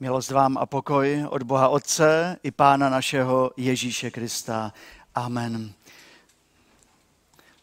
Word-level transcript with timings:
Milost 0.00 0.30
vám 0.30 0.58
a 0.58 0.66
pokoj 0.66 1.26
od 1.30 1.42
Boha 1.42 1.68
Otce 1.68 2.36
i 2.42 2.50
Pána 2.50 2.88
našeho 2.88 3.50
Ježíše 3.56 4.10
Krista. 4.10 4.72
Amen. 5.14 5.72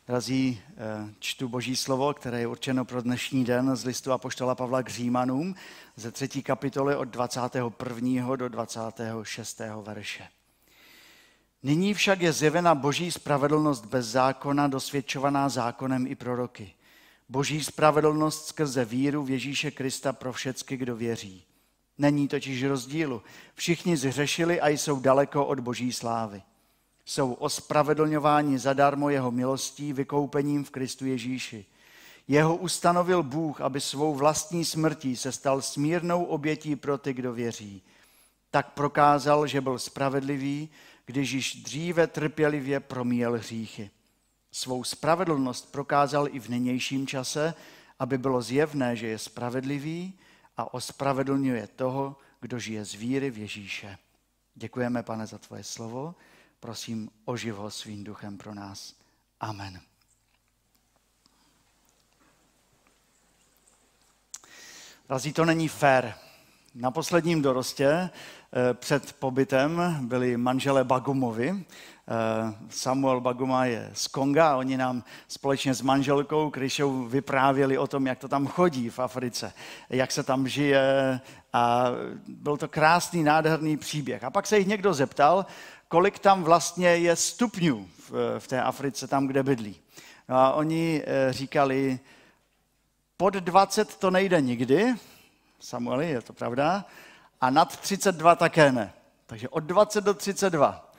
Drazí, 0.08 0.62
eh, 0.78 1.14
čtu 1.20 1.48
Boží 1.50 1.76
slovo, 1.76 2.14
které 2.14 2.40
je 2.40 2.48
určeno 2.48 2.86
pro 2.86 3.02
dnešní 3.02 3.46
den 3.46 3.76
z 3.76 3.86
listu 3.86 4.12
Apoštola 4.12 4.56
Pavla 4.56 4.84
k 4.84 4.90
Římanům 4.90 5.56
ze 5.96 6.12
třetí 6.12 6.44
kapitoly 6.44 6.96
od 6.96 7.06
21. 7.06 8.36
do 8.36 8.50
26. 8.50 9.82
verše. 9.82 10.28
Nyní 11.64 11.94
však 11.94 12.22
je 12.22 12.34
zjevena 12.34 12.76
Boží 12.76 13.12
spravedlnost 13.12 13.86
bez 13.86 14.06
zákona, 14.06 14.68
dosvědčovaná 14.68 15.50
zákonem 15.50 16.08
i 16.08 16.16
proroky. 16.16 16.74
Boží 17.30 17.64
spravedlnost 17.64 18.46
skrze 18.46 18.86
víru 18.86 19.24
v 19.24 19.30
Ježíše 19.30 19.72
Krista 19.72 20.14
pro 20.14 20.34
všecky, 20.34 20.78
kdo 20.78 20.96
věří. 20.96 21.46
Není 22.04 22.28
totiž 22.28 22.64
rozdílu. 22.64 23.22
Všichni 23.56 23.98
zhřešili 23.98 24.62
a 24.62 24.68
jsou 24.68 25.00
daleko 25.00 25.46
od 25.46 25.60
boží 25.60 25.94
slávy. 25.94 26.42
Jsou 27.06 27.34
ospravedlňováni 27.34 28.60
zadarmo 28.60 29.10
jeho 29.10 29.32
milostí, 29.32 29.94
vykoupením 29.94 30.64
v 30.64 30.70
Kristu 30.70 31.06
Ježíši. 31.06 31.66
Jeho 32.28 32.56
ustanovil 32.56 33.24
Bůh, 33.24 33.62
aby 33.62 33.82
svou 33.82 34.16
vlastní 34.16 34.66
smrtí 34.66 35.16
se 35.16 35.32
stal 35.32 35.62
smírnou 35.62 36.24
obětí 36.24 36.76
pro 36.76 36.98
ty, 36.98 37.14
kdo 37.14 37.34
věří. 37.34 37.82
Tak 38.52 38.74
prokázal, 38.74 39.48
že 39.48 39.62
byl 39.62 39.80
spravedlivý, 39.80 40.70
když 41.06 41.32
již 41.32 41.56
dříve 41.56 42.08
trpělivě 42.08 42.80
promíjel 42.80 43.34
hříchy. 43.34 43.90
Svou 44.52 44.84
spravedlnost 44.84 45.72
prokázal 45.72 46.28
i 46.32 46.40
v 46.40 46.50
nynějším 46.50 47.08
čase, 47.08 47.54
aby 48.00 48.18
bylo 48.18 48.42
zjevné, 48.42 48.96
že 48.96 49.08
je 49.08 49.20
spravedlivý 49.20 50.14
a 50.58 50.74
ospravedlňuje 50.74 51.68
toho, 51.68 52.16
kdo 52.42 52.60
žije 52.60 52.86
z 52.86 52.94
víry 52.94 53.30
v 53.32 53.38
Ježíše. 53.38 53.98
Děkujeme, 54.56 55.04
pane, 55.04 55.28
za 55.28 55.38
tvoje 55.38 55.64
slovo. 55.64 56.16
Prosím, 56.60 57.10
oživ 57.26 57.56
ho 57.56 57.72
svým 57.72 58.04
duchem 58.04 58.38
pro 58.38 58.54
nás. 58.54 58.96
Amen. 59.40 59.82
Razí 65.10 65.34
to 65.34 65.46
není 65.46 65.68
fér. 65.68 66.16
Na 66.76 66.92
posledním 66.92 67.42
dorostě 67.42 67.90
eh, 67.90 68.10
před 68.74 69.14
pobytem 69.14 69.98
byli 70.08 70.38
manželé 70.38 70.84
Bagumovi. 70.84 71.66
Eh, 72.08 72.54
Samuel 72.70 73.22
Baguma 73.22 73.66
je 73.66 73.90
z 73.94 74.08
Konga 74.08 74.56
oni 74.56 74.78
nám 74.78 75.04
společně 75.28 75.74
s 75.74 75.82
manželkou 75.82 76.50
Kryšou 76.50 77.04
vyprávěli 77.04 77.78
o 77.78 77.88
tom, 77.88 78.08
jak 78.08 78.20
to 78.20 78.28
tam 78.28 78.48
chodí 78.48 78.90
v 78.90 79.00
Africe, 79.00 79.54
jak 79.90 80.12
se 80.12 80.24
tam 80.24 80.48
žije 80.48 81.20
a 81.54 81.86
byl 82.28 82.58
to 82.58 82.68
krásný, 82.68 83.24
nádherný 83.24 83.78
příběh. 83.78 84.24
A 84.24 84.30
pak 84.30 84.48
se 84.48 84.58
jich 84.58 84.68
někdo 84.68 84.94
zeptal, 84.94 85.46
kolik 85.88 86.20
tam 86.20 86.44
vlastně 86.44 86.88
je 86.88 87.16
stupňů 87.16 87.88
v, 88.40 88.48
té 88.48 88.62
Africe, 88.62 89.08
tam, 89.08 89.28
kde 89.28 89.44
bydlí. 89.44 89.76
No 90.30 90.36
a 90.36 90.54
oni 90.54 91.04
eh, 91.06 91.34
říkali, 91.34 92.00
pod 93.18 93.34
20 93.34 93.96
to 93.96 94.12
nejde 94.12 94.42
nikdy, 94.42 94.96
Samueli, 95.60 96.10
je 96.10 96.22
to 96.22 96.34
pravda, 96.34 96.86
a 97.42 97.50
nad 97.50 97.80
32 97.80 98.36
také 98.36 98.72
ne. 98.72 98.94
Takže 99.26 99.50
od 99.50 99.64
20 99.64 100.04
do 100.04 100.14
32 100.14 100.93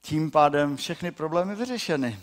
tím 0.00 0.30
pádem 0.30 0.76
všechny 0.76 1.10
problémy 1.10 1.54
vyřešeny. 1.54 2.18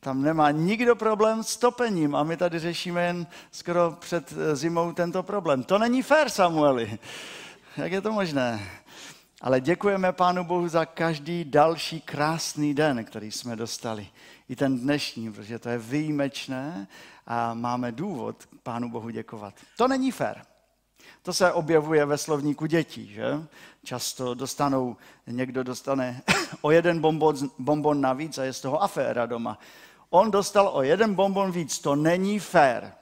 Tam 0.00 0.22
nemá 0.22 0.50
nikdo 0.50 0.96
problém 0.96 1.42
s 1.42 1.56
topením 1.56 2.14
a 2.14 2.22
my 2.22 2.36
tady 2.36 2.58
řešíme 2.58 3.06
jen 3.06 3.26
skoro 3.50 3.96
před 4.00 4.32
zimou 4.52 4.92
tento 4.92 5.22
problém. 5.22 5.62
To 5.62 5.78
není 5.78 6.02
fér, 6.02 6.28
Samueli. 6.28 6.98
Jak 7.76 7.92
je 7.92 8.00
to 8.00 8.12
možné? 8.12 8.70
Ale 9.40 9.60
děkujeme 9.60 10.12
Pánu 10.12 10.44
Bohu 10.44 10.68
za 10.68 10.84
každý 10.84 11.44
další 11.44 12.00
krásný 12.00 12.74
den, 12.74 13.04
který 13.04 13.32
jsme 13.32 13.56
dostali. 13.56 14.08
I 14.48 14.56
ten 14.56 14.80
dnešní, 14.80 15.32
protože 15.32 15.58
to 15.58 15.68
je 15.68 15.78
výjimečné 15.78 16.88
a 17.26 17.54
máme 17.54 17.92
důvod 17.92 18.36
Pánu 18.62 18.90
Bohu 18.90 19.10
děkovat. 19.10 19.54
To 19.76 19.88
není 19.88 20.10
fér. 20.10 20.42
To 21.22 21.32
se 21.32 21.52
objevuje 21.52 22.06
ve 22.06 22.18
slovníku 22.18 22.66
dětí, 22.66 23.12
že? 23.14 23.24
Často 23.84 24.34
dostanou, 24.34 24.96
někdo 25.26 25.62
dostane 25.62 26.22
o 26.60 26.70
jeden 26.70 27.00
bonbon, 27.00 27.50
bonbon 27.58 28.00
navíc 28.00 28.38
a 28.38 28.44
je 28.44 28.52
z 28.52 28.60
toho 28.60 28.82
aféra 28.82 29.26
doma. 29.26 29.58
On 30.10 30.30
dostal 30.30 30.70
o 30.72 30.82
jeden 30.82 31.14
bonbon 31.14 31.52
víc, 31.52 31.78
to 31.78 31.96
není 31.96 32.38
fér. 32.38 32.94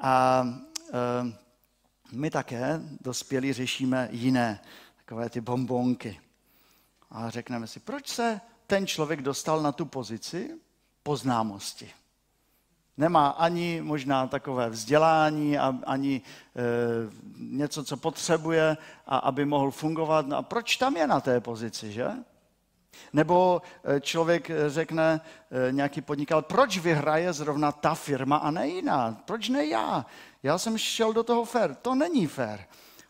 A 0.00 0.44
e, 0.92 1.34
my 2.12 2.30
také, 2.30 2.80
dospělí, 3.00 3.52
řešíme 3.52 4.08
jiné, 4.10 4.60
takové 4.96 5.30
ty 5.30 5.40
bombonky. 5.40 6.20
A 7.10 7.30
řekneme 7.30 7.66
si, 7.66 7.80
proč 7.80 8.08
se 8.08 8.40
ten 8.66 8.86
člověk 8.86 9.22
dostal 9.22 9.62
na 9.62 9.72
tu 9.72 9.84
pozici 9.84 10.60
poznámosti? 11.02 11.90
Nemá 12.96 13.28
ani 13.28 13.80
možná 13.82 14.26
takové 14.26 14.70
vzdělání, 14.70 15.58
ani 15.58 16.22
e, 16.56 16.62
něco, 17.38 17.84
co 17.84 17.96
potřebuje, 17.96 18.76
a 19.06 19.16
aby 19.16 19.44
mohl 19.44 19.70
fungovat. 19.70 20.26
No 20.26 20.36
a 20.36 20.42
proč 20.42 20.76
tam 20.76 20.96
je 20.96 21.06
na 21.06 21.20
té 21.20 21.40
pozici, 21.40 21.92
že? 21.92 22.08
Nebo 23.12 23.62
e, 23.84 24.00
člověk 24.00 24.50
řekne, 24.66 25.20
e, 25.68 25.72
nějaký 25.72 26.00
podnikatel, 26.00 26.42
proč 26.42 26.78
vyhraje 26.78 27.32
zrovna 27.32 27.72
ta 27.72 27.94
firma 27.94 28.36
a 28.36 28.50
ne 28.50 28.68
jiná? 28.68 29.22
Proč 29.24 29.48
ne 29.48 29.66
já? 29.66 30.06
Já 30.42 30.58
jsem 30.58 30.78
šel 30.78 31.12
do 31.12 31.22
toho 31.22 31.44
fér. 31.44 31.74
To 31.74 31.94
není 31.94 32.26
fér. 32.26 32.64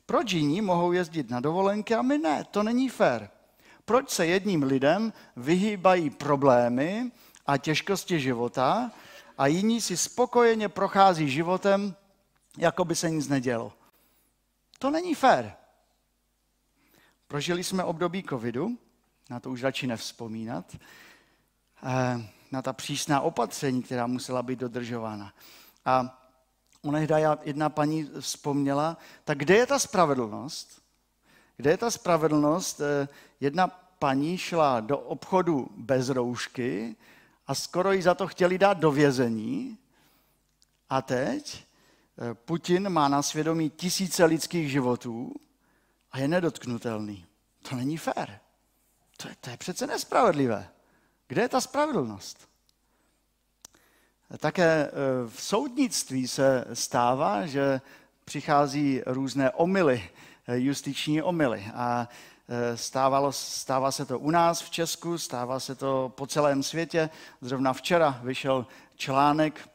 Proč 0.07 0.33
jiní 0.33 0.61
mohou 0.61 0.93
jezdit 0.93 1.31
na 1.31 1.41
dovolenky 1.41 1.95
a 1.95 2.03
my 2.03 2.19
ne? 2.19 2.45
To 2.51 2.63
není 2.63 2.89
fér. 2.89 3.31
Proč 3.85 4.11
se 4.11 4.27
jedním 4.27 4.63
lidem 4.63 5.13
vyhýbají 5.37 6.11
problémy 6.11 7.11
a 7.47 7.57
těžkosti 7.57 8.21
života 8.21 8.91
a 9.39 9.47
jiní 9.47 9.81
si 9.81 9.97
spokojeně 9.97 10.69
prochází 10.69 11.31
životem, 11.31 11.97
jako 12.59 12.85
by 12.85 12.97
se 12.97 13.11
nic 13.11 13.29
nedělo. 13.29 13.73
To 14.79 14.91
není 14.91 15.15
fér. 15.15 15.55
Prožili 17.29 17.65
jsme 17.65 17.85
období 17.85 18.23
covidu, 18.23 18.79
na 19.31 19.41
to 19.41 19.51
už 19.51 19.63
radši 19.63 19.87
nevzpomínat, 19.87 20.77
eh, 21.83 22.29
na 22.53 22.63
ta 22.63 22.73
přísná 22.73 23.21
opatření, 23.21 23.83
která 23.83 24.07
musela 24.07 24.43
být 24.43 24.59
dodržována. 24.59 25.33
A 25.85 26.23
onehda 26.83 27.39
jedna 27.43 27.69
paní 27.69 28.11
vzpomněla, 28.21 28.97
tak 29.25 29.39
kde 29.39 29.57
je 29.57 29.67
ta 29.67 29.79
spravedlnost? 29.79 30.83
Kde 31.57 31.71
je 31.71 31.77
ta 31.77 31.91
spravedlnost? 31.91 32.81
Eh, 32.81 33.09
jedna 33.41 33.69
paní 33.99 34.39
šla 34.39 34.81
do 34.81 34.99
obchodu 34.99 35.69
bez 35.77 36.09
roušky, 36.09 36.97
a 37.47 37.55
skoro 37.55 37.93
jí 37.93 38.03
za 38.03 38.15
to 38.15 38.27
chtěli 38.27 38.59
dát 38.59 38.79
do 38.79 38.91
vězení. 38.91 39.79
A 40.91 41.03
teď 41.03 41.67
eh, 42.31 42.35
Putin 42.35 42.89
má 42.89 43.09
na 43.09 43.23
svědomí 43.23 43.71
tisíce 43.71 44.25
lidských 44.25 44.71
životů 44.71 45.35
a 46.13 46.19
je 46.19 46.29
nedotknutelný. 46.29 47.27
To 47.69 47.77
není 47.77 47.97
fér. 47.97 48.41
To 49.17 49.29
je, 49.29 49.35
to 49.41 49.51
je 49.51 49.57
přece 49.57 49.87
nespravedlivé. 49.87 50.69
Kde 51.29 51.43
je 51.43 51.49
ta 51.49 51.61
spravedlnost? 51.61 52.49
Také 54.39 54.65
eh, 54.65 54.91
v 55.29 55.43
soudnictví 55.43 56.29
se 56.29 56.65
stává, 56.73 57.47
že 57.47 57.81
přichází 58.25 59.03
různé 59.07 59.51
omily, 59.51 60.11
eh, 60.47 60.59
justiční 60.59 61.23
omily. 61.23 61.71
A 61.75 62.09
stávalo, 62.75 63.33
stává 63.33 63.91
se 63.91 64.05
to 64.05 64.19
u 64.19 64.31
nás 64.31 64.63
v 64.63 64.71
Česku, 64.71 65.19
stává 65.19 65.61
se 65.61 65.75
to 65.75 66.13
po 66.15 66.27
celém 66.27 66.63
světě. 66.63 67.11
Zrovna 67.41 67.73
včera 67.73 68.21
vyšel 68.23 68.67
článek 68.97 69.69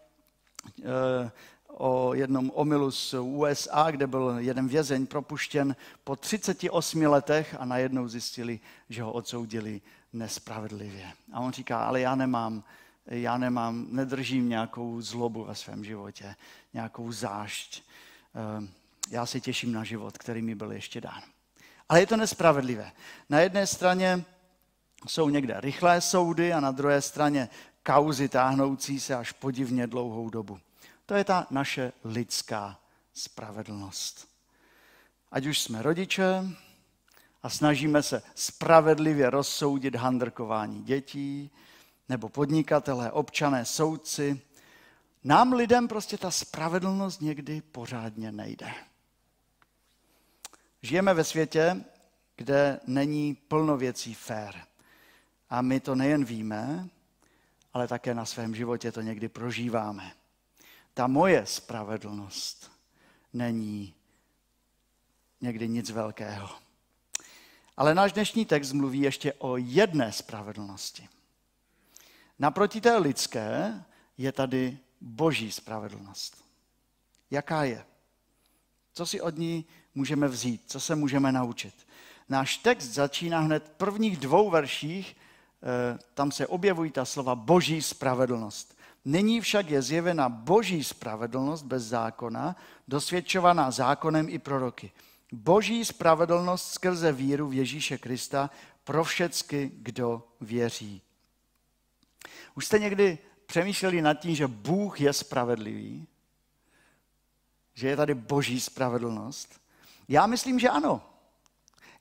eh, 0.83 1.31
o 1.67 2.13
jednom 2.13 2.51
omilu 2.53 2.91
z 2.91 3.13
USA, 3.13 3.91
kde 3.91 4.07
byl 4.07 4.35
jeden 4.37 4.67
vězeň 4.67 5.05
propuštěn 5.05 5.75
po 6.03 6.15
38 6.15 7.01
letech 7.01 7.55
a 7.59 7.65
najednou 7.65 8.07
zjistili, 8.07 8.59
že 8.89 9.03
ho 9.03 9.11
odsoudili 9.11 9.81
nespravedlivě. 10.13 11.11
A 11.33 11.39
on 11.39 11.51
říká, 11.51 11.83
ale 11.83 12.01
já 12.01 12.15
nemám, 12.15 12.63
já 13.05 13.37
nemám, 13.37 13.87
nedržím 13.89 14.49
nějakou 14.49 15.01
zlobu 15.01 15.43
ve 15.43 15.55
svém 15.55 15.85
životě, 15.85 16.35
nějakou 16.73 17.11
zášť. 17.11 17.83
Eh, 18.35 18.67
já 19.09 19.25
se 19.25 19.39
těším 19.41 19.73
na 19.73 19.83
život, 19.83 20.17
který 20.17 20.41
mi 20.41 20.55
byl 20.55 20.71
ještě 20.71 21.01
dán. 21.01 21.21
Ale 21.89 21.99
je 21.99 22.07
to 22.07 22.17
nespravedlivé. 22.17 22.91
Na 23.29 23.39
jedné 23.39 23.67
straně 23.67 24.25
jsou 25.07 25.29
někde 25.29 25.61
rychlé 25.61 26.01
soudy 26.01 26.53
a 26.53 26.59
na 26.59 26.71
druhé 26.71 27.01
straně 27.01 27.49
kauzy 27.83 28.29
táhnoucí 28.29 28.99
se 28.99 29.15
až 29.15 29.31
podivně 29.31 29.87
dlouhou 29.87 30.29
dobu. 30.29 30.59
To 31.05 31.13
je 31.15 31.23
ta 31.23 31.47
naše 31.49 31.91
lidská 32.03 32.79
spravedlnost. 33.13 34.27
Ať 35.31 35.45
už 35.45 35.59
jsme 35.59 35.81
rodiče 35.81 36.43
a 37.43 37.49
snažíme 37.49 38.03
se 38.03 38.21
spravedlivě 38.35 39.29
rozsoudit 39.29 39.95
handrkování 39.95 40.83
dětí, 40.83 41.51
nebo 42.09 42.29
podnikatelé, 42.29 43.11
občané, 43.11 43.65
soudci, 43.65 44.41
nám 45.23 45.53
lidem 45.53 45.87
prostě 45.87 46.17
ta 46.17 46.31
spravedlnost 46.31 47.21
někdy 47.21 47.61
pořádně 47.61 48.31
nejde. 48.31 48.73
Žijeme 50.81 51.13
ve 51.13 51.23
světě, 51.23 51.85
kde 52.35 52.79
není 52.87 53.35
plno 53.35 53.77
věcí 53.77 54.13
fér. 54.13 54.65
A 55.49 55.61
my 55.61 55.79
to 55.79 55.95
nejen 55.95 56.25
víme, 56.25 56.89
ale 57.73 57.87
také 57.87 58.13
na 58.13 58.25
svém 58.25 58.55
životě 58.55 58.91
to 58.91 59.01
někdy 59.01 59.29
prožíváme. 59.29 60.11
Ta 60.93 61.07
moje 61.07 61.45
spravedlnost 61.45 62.71
není 63.33 63.93
někdy 65.41 65.67
nic 65.67 65.89
velkého. 65.89 66.49
Ale 67.77 67.95
náš 67.95 68.13
dnešní 68.13 68.45
text 68.45 68.71
mluví 68.71 68.99
ještě 68.99 69.33
o 69.33 69.57
jedné 69.57 70.11
spravedlnosti. 70.11 71.09
Naproti 72.39 72.81
té 72.81 72.97
lidské 72.97 73.83
je 74.17 74.31
tady 74.31 74.77
boží 75.01 75.51
spravedlnost. 75.51 76.45
Jaká 77.31 77.63
je? 77.63 77.85
Co 78.93 79.05
si 79.05 79.21
od 79.21 79.37
ní 79.37 79.65
můžeme 79.95 80.27
vzít? 80.27 80.61
Co 80.65 80.79
se 80.79 80.95
můžeme 80.95 81.31
naučit? 81.31 81.73
Náš 82.29 82.57
text 82.57 82.85
začíná 82.85 83.39
hned 83.39 83.65
v 83.65 83.69
prvních 83.69 84.17
dvou 84.17 84.49
verších, 84.49 85.15
eh, 85.15 85.99
tam 86.13 86.31
se 86.31 86.47
objevují 86.47 86.91
ta 86.91 87.05
slova 87.05 87.35
boží 87.35 87.81
spravedlnost. 87.81 88.77
Nyní 89.05 89.41
však 89.41 89.69
je 89.69 89.81
zjevena 89.81 90.29
boží 90.29 90.83
spravedlnost 90.83 91.65
bez 91.65 91.83
zákona, 91.83 92.55
dosvědčovaná 92.87 93.71
zákonem 93.71 94.29
i 94.29 94.39
proroky. 94.39 94.91
Boží 95.31 95.85
spravedlnost 95.85 96.71
skrze 96.71 97.11
víru 97.11 97.47
v 97.47 97.53
Ježíše 97.53 97.97
Krista 97.97 98.49
pro 98.83 99.03
všecky, 99.03 99.71
kdo 99.73 100.27
věří. 100.41 101.01
Už 102.55 102.65
jste 102.65 102.79
někdy 102.79 103.17
přemýšleli 103.45 104.01
nad 104.01 104.13
tím, 104.13 104.35
že 104.35 104.47
Bůh 104.47 105.01
je 105.01 105.13
spravedlivý? 105.13 106.07
Že 107.73 107.87
je 107.87 107.95
tady 107.95 108.13
boží 108.13 108.59
spravedlnost? 108.59 109.61
Já 110.09 110.27
myslím, 110.27 110.59
že 110.59 110.69
ano. 110.69 111.01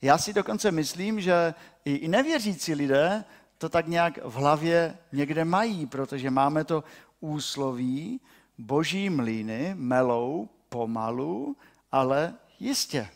Já 0.01 0.17
si 0.17 0.33
dokonce 0.33 0.71
myslím, 0.71 1.21
že 1.21 1.53
i 1.85 2.07
nevěřící 2.07 2.73
lidé 2.73 3.23
to 3.57 3.69
tak 3.69 3.87
nějak 3.87 4.19
v 4.23 4.33
hlavě 4.33 4.97
někde 5.11 5.45
mají, 5.45 5.85
protože 5.85 6.29
máme 6.29 6.63
to 6.63 6.83
úsloví, 7.19 8.21
boží 8.57 9.09
mlíny 9.09 9.71
melou 9.75 10.49
pomalu, 10.69 11.57
ale 11.91 12.35
jistě. 12.59 13.09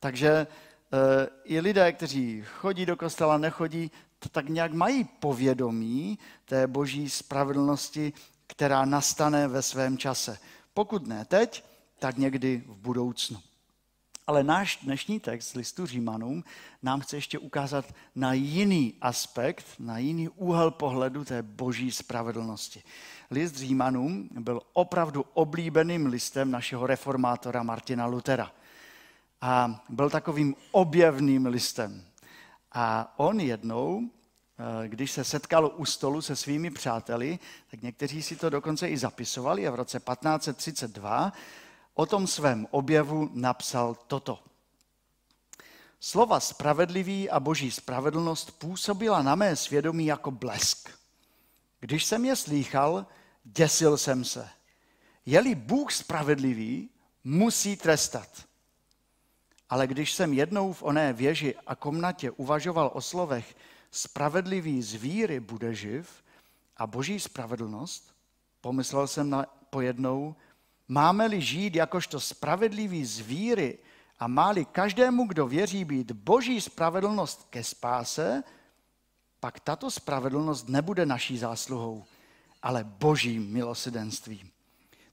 Takže 0.00 0.28
e, 0.30 0.46
i 1.44 1.60
lidé, 1.60 1.92
kteří 1.92 2.42
chodí 2.46 2.86
do 2.86 2.96
kostela, 2.96 3.38
nechodí, 3.38 3.90
to 4.18 4.28
tak 4.28 4.48
nějak 4.48 4.72
mají 4.72 5.04
povědomí 5.04 6.18
té 6.44 6.66
boží 6.66 7.10
spravedlnosti, 7.10 8.12
která 8.46 8.84
nastane 8.84 9.48
ve 9.48 9.62
svém 9.62 9.98
čase. 9.98 10.38
Pokud 10.74 11.06
ne 11.06 11.24
teď, 11.24 11.64
tak 11.98 12.18
někdy 12.18 12.62
v 12.66 12.76
budoucnu. 12.76 13.40
Ale 14.26 14.42
náš 14.42 14.78
dnešní 14.82 15.20
text 15.20 15.48
z 15.48 15.54
listu 15.54 15.86
Římanům 15.86 16.44
nám 16.82 17.00
chce 17.00 17.16
ještě 17.16 17.38
ukázat 17.38 17.94
na 18.14 18.32
jiný 18.32 18.94
aspekt, 19.00 19.66
na 19.78 19.98
jiný 19.98 20.28
úhel 20.28 20.70
pohledu 20.70 21.24
té 21.24 21.42
boží 21.42 21.92
spravedlnosti. 21.92 22.82
List 23.30 23.56
Římanům 23.56 24.28
byl 24.30 24.60
opravdu 24.72 25.24
oblíbeným 25.34 26.06
listem 26.06 26.50
našeho 26.50 26.86
reformátora 26.86 27.62
Martina 27.62 28.06
Lutera. 28.06 28.52
A 29.40 29.84
byl 29.88 30.10
takovým 30.10 30.54
objevným 30.70 31.46
listem. 31.46 32.04
A 32.72 33.14
on 33.16 33.40
jednou, 33.40 34.02
eh, 34.02 34.88
když 34.88 35.10
se 35.10 35.24
setkal 35.24 35.72
u 35.76 35.84
stolu 35.84 36.22
se 36.22 36.36
svými 36.36 36.70
přáteli, 36.70 37.38
tak 37.70 37.82
někteří 37.82 38.22
si 38.22 38.36
to 38.36 38.50
dokonce 38.50 38.88
i 38.88 38.96
zapisovali 38.96 39.68
a 39.68 39.70
v 39.70 39.74
roce 39.74 40.00
1532 40.00 41.32
o 41.94 42.06
tom 42.06 42.26
svém 42.26 42.66
objevu 42.70 43.30
napsal 43.32 43.94
toto. 43.94 44.38
Slova 46.00 46.40
spravedlivý 46.40 47.30
a 47.30 47.40
boží 47.40 47.70
spravedlnost 47.70 48.58
působila 48.58 49.22
na 49.22 49.34
mé 49.34 49.56
svědomí 49.56 50.06
jako 50.06 50.30
blesk. 50.30 50.90
Když 51.80 52.04
jsem 52.04 52.24
je 52.24 52.36
slýchal, 52.36 53.06
děsil 53.44 53.98
jsem 53.98 54.24
se. 54.24 54.48
Je-li 55.26 55.54
Bůh 55.54 55.92
spravedlivý, 55.92 56.90
musí 57.24 57.76
trestat. 57.76 58.28
Ale 59.70 59.86
když 59.86 60.12
jsem 60.12 60.32
jednou 60.32 60.72
v 60.72 60.82
oné 60.82 61.12
věži 61.12 61.54
a 61.66 61.74
komnatě 61.74 62.30
uvažoval 62.30 62.90
o 62.94 63.00
slovech 63.00 63.56
spravedlivý 63.90 64.82
z 64.82 64.94
víry 64.94 65.40
bude 65.40 65.74
živ 65.74 66.22
a 66.76 66.86
boží 66.86 67.20
spravedlnost, 67.20 68.14
pomyslel 68.60 69.06
jsem 69.06 69.30
na, 69.30 69.46
pojednou, 69.70 70.36
Máme-li 70.88 71.40
žít 71.40 71.76
jakožto 71.76 72.20
spravedlivý 72.20 73.04
z 73.04 73.20
víry 73.20 73.78
a 74.18 74.26
máli 74.26 74.64
každému, 74.64 75.26
kdo 75.26 75.46
věří 75.46 75.84
být 75.84 76.12
boží 76.12 76.60
spravedlnost 76.60 77.46
ke 77.50 77.64
spáse, 77.64 78.42
pak 79.40 79.60
tato 79.60 79.90
spravedlnost 79.90 80.68
nebude 80.68 81.06
naší 81.06 81.38
zásluhou, 81.38 82.04
ale 82.62 82.84
božím 82.84 83.52
milosedenstvím. 83.52 84.50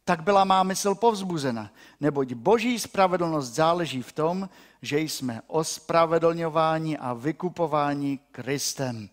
Tak 0.06 0.24
byla 0.24 0.44
má 0.44 0.64
mysl 0.64 0.96
povzbuzena, 0.96 1.72
neboť 2.00 2.34
boží 2.34 2.80
spravedlnost 2.80 3.54
záleží 3.54 4.02
v 4.02 4.14
tom, 4.14 4.50
že 4.82 5.00
jsme 5.00 5.42
ospravedlňováni 5.48 6.98
a 6.98 7.14
vykupováni 7.14 8.20
Kristem. 8.32 9.10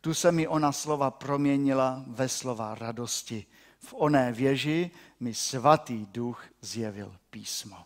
Tu 0.00 0.14
se 0.14 0.32
mi 0.32 0.48
ona 0.48 0.72
slova 0.72 1.10
proměnila 1.10 2.04
ve 2.06 2.28
slova 2.28 2.74
radosti 2.74 3.46
v 3.80 3.94
oné 3.96 4.32
věži 4.32 4.90
mi 5.20 5.34
svatý 5.34 6.06
duch 6.06 6.44
zjevil 6.60 7.16
písmo. 7.30 7.84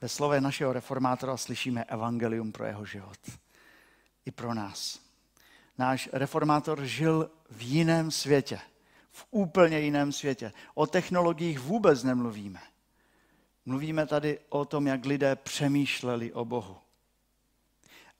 Ve 0.00 0.08
slově 0.08 0.40
našeho 0.40 0.72
reformátora 0.72 1.36
slyšíme 1.36 1.84
evangelium 1.84 2.52
pro 2.52 2.64
jeho 2.64 2.84
život. 2.84 3.18
I 4.26 4.30
pro 4.30 4.54
nás. 4.54 5.00
Náš 5.78 6.08
reformátor 6.12 6.84
žil 6.84 7.30
v 7.50 7.62
jiném 7.62 8.10
světě. 8.10 8.60
V 9.10 9.26
úplně 9.30 9.78
jiném 9.78 10.12
světě. 10.12 10.52
O 10.74 10.86
technologiích 10.86 11.58
vůbec 11.58 12.02
nemluvíme. 12.02 12.60
Mluvíme 13.66 14.06
tady 14.06 14.38
o 14.48 14.64
tom, 14.64 14.86
jak 14.86 15.04
lidé 15.04 15.36
přemýšleli 15.36 16.32
o 16.32 16.44
Bohu. 16.44 16.76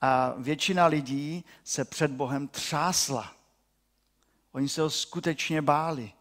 A 0.01 0.33
většina 0.37 0.85
lidí 0.85 1.45
se 1.63 1.85
před 1.85 2.11
Bohem 2.11 2.47
třásla 2.47 3.35
Oni 4.53 4.69
se 4.69 4.81
ho 4.81 4.89
skutečně 4.89 5.61
báli. 5.61 6.11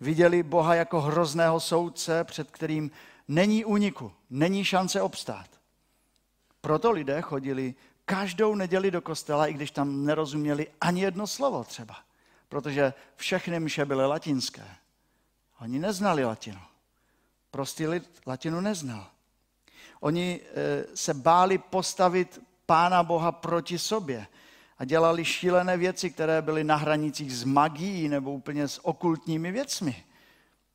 Viděli 0.00 0.42
Boha 0.42 0.74
jako 0.74 1.00
hrozného 1.00 1.60
soudce, 1.60 2.24
před 2.24 2.50
kterým 2.50 2.90
není 3.28 3.64
úniku, 3.64 4.12
není 4.30 4.64
šance 4.64 5.02
obstát. 5.02 5.46
Proto 6.60 6.90
lidé 6.90 7.22
chodili 7.22 7.74
každou 8.04 8.54
neděli 8.54 8.90
do 8.90 9.00
kostela, 9.00 9.46
i 9.46 9.52
když 9.52 9.70
tam 9.70 10.04
nerozuměli 10.04 10.66
ani 10.80 11.00
jedno 11.00 11.26
slovo 11.26 11.64
třeba. 11.64 11.96
Protože 12.48 12.94
všechny 13.16 13.60
mše 13.60 13.84
byly 13.84 14.06
latinské. 14.06 14.66
Oni 15.60 15.78
neznali 15.78 16.24
latinu. 16.24 16.60
Prostý 17.50 17.86
lid 17.86 18.20
latinu 18.26 18.60
neznal. 18.60 19.06
Oni 20.00 20.40
eh, 20.40 20.86
se 20.96 21.14
báli 21.14 21.58
postavit 21.58 22.40
Pána 22.66 23.02
Boha 23.02 23.32
proti 23.32 23.78
sobě 23.78 24.26
a 24.78 24.84
dělali 24.84 25.24
šílené 25.24 25.76
věci, 25.76 26.10
které 26.10 26.42
byly 26.42 26.64
na 26.64 26.76
hranicích 26.76 27.36
s 27.36 27.44
magií 27.44 28.08
nebo 28.08 28.32
úplně 28.32 28.68
s 28.68 28.86
okultními 28.86 29.52
věcmi. 29.52 30.04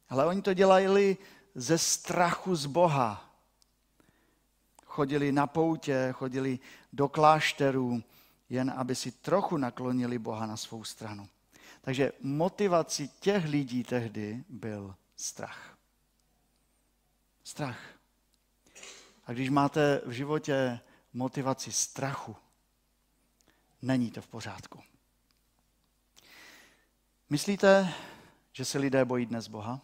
Ale 0.10 0.26
oni 0.26 0.42
to 0.42 0.54
dělali 0.54 1.18
ze 1.56 1.78
strachu 1.78 2.56
z 2.56 2.66
Boha. 2.66 3.26
Chodili 4.86 5.32
na 5.32 5.48
poutě, 5.48 6.10
chodili 6.12 6.60
do 6.94 7.08
klášterů, 7.08 8.04
jen 8.50 8.74
aby 8.78 8.96
si 8.96 9.12
trochu 9.12 9.58
naklonili 9.58 10.20
Boha 10.20 10.46
na 10.46 10.58
svou 10.58 10.84
stranu. 10.84 11.28
Takže 11.82 12.12
motivací 12.22 13.10
těch 13.20 13.46
lidí 13.46 13.84
tehdy 13.84 14.44
byl 14.50 14.96
strach. 15.16 15.78
Strach. 17.44 17.80
A 19.26 19.34
když 19.34 19.50
máte 19.50 20.02
v 20.06 20.12
životě 20.12 20.80
motivaci 21.14 21.72
strachu, 21.72 22.36
není 23.82 24.12
to 24.12 24.22
v 24.22 24.28
pořádku. 24.28 24.84
Myslíte, 27.30 27.94
že 28.52 28.66
se 28.66 28.78
lidé 28.78 29.06
bojí 29.06 29.26
dnes 29.26 29.48
Boha? 29.48 29.82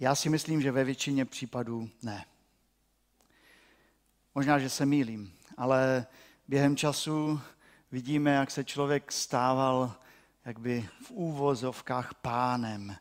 Já 0.00 0.14
si 0.14 0.28
myslím, 0.28 0.62
že 0.62 0.72
ve 0.72 0.84
většině 0.84 1.24
případů 1.24 1.90
ne. 2.02 2.26
Možná, 4.34 4.58
že 4.58 4.70
se 4.70 4.86
mýlím, 4.86 5.38
ale 5.56 6.06
během 6.48 6.76
času 6.76 7.40
vidíme, 7.92 8.30
jak 8.30 8.50
se 8.50 8.64
člověk 8.64 9.12
stával 9.12 9.94
jakby 10.44 10.88
v 11.02 11.10
úvozovkách 11.10 12.14
pánem. 12.14 12.96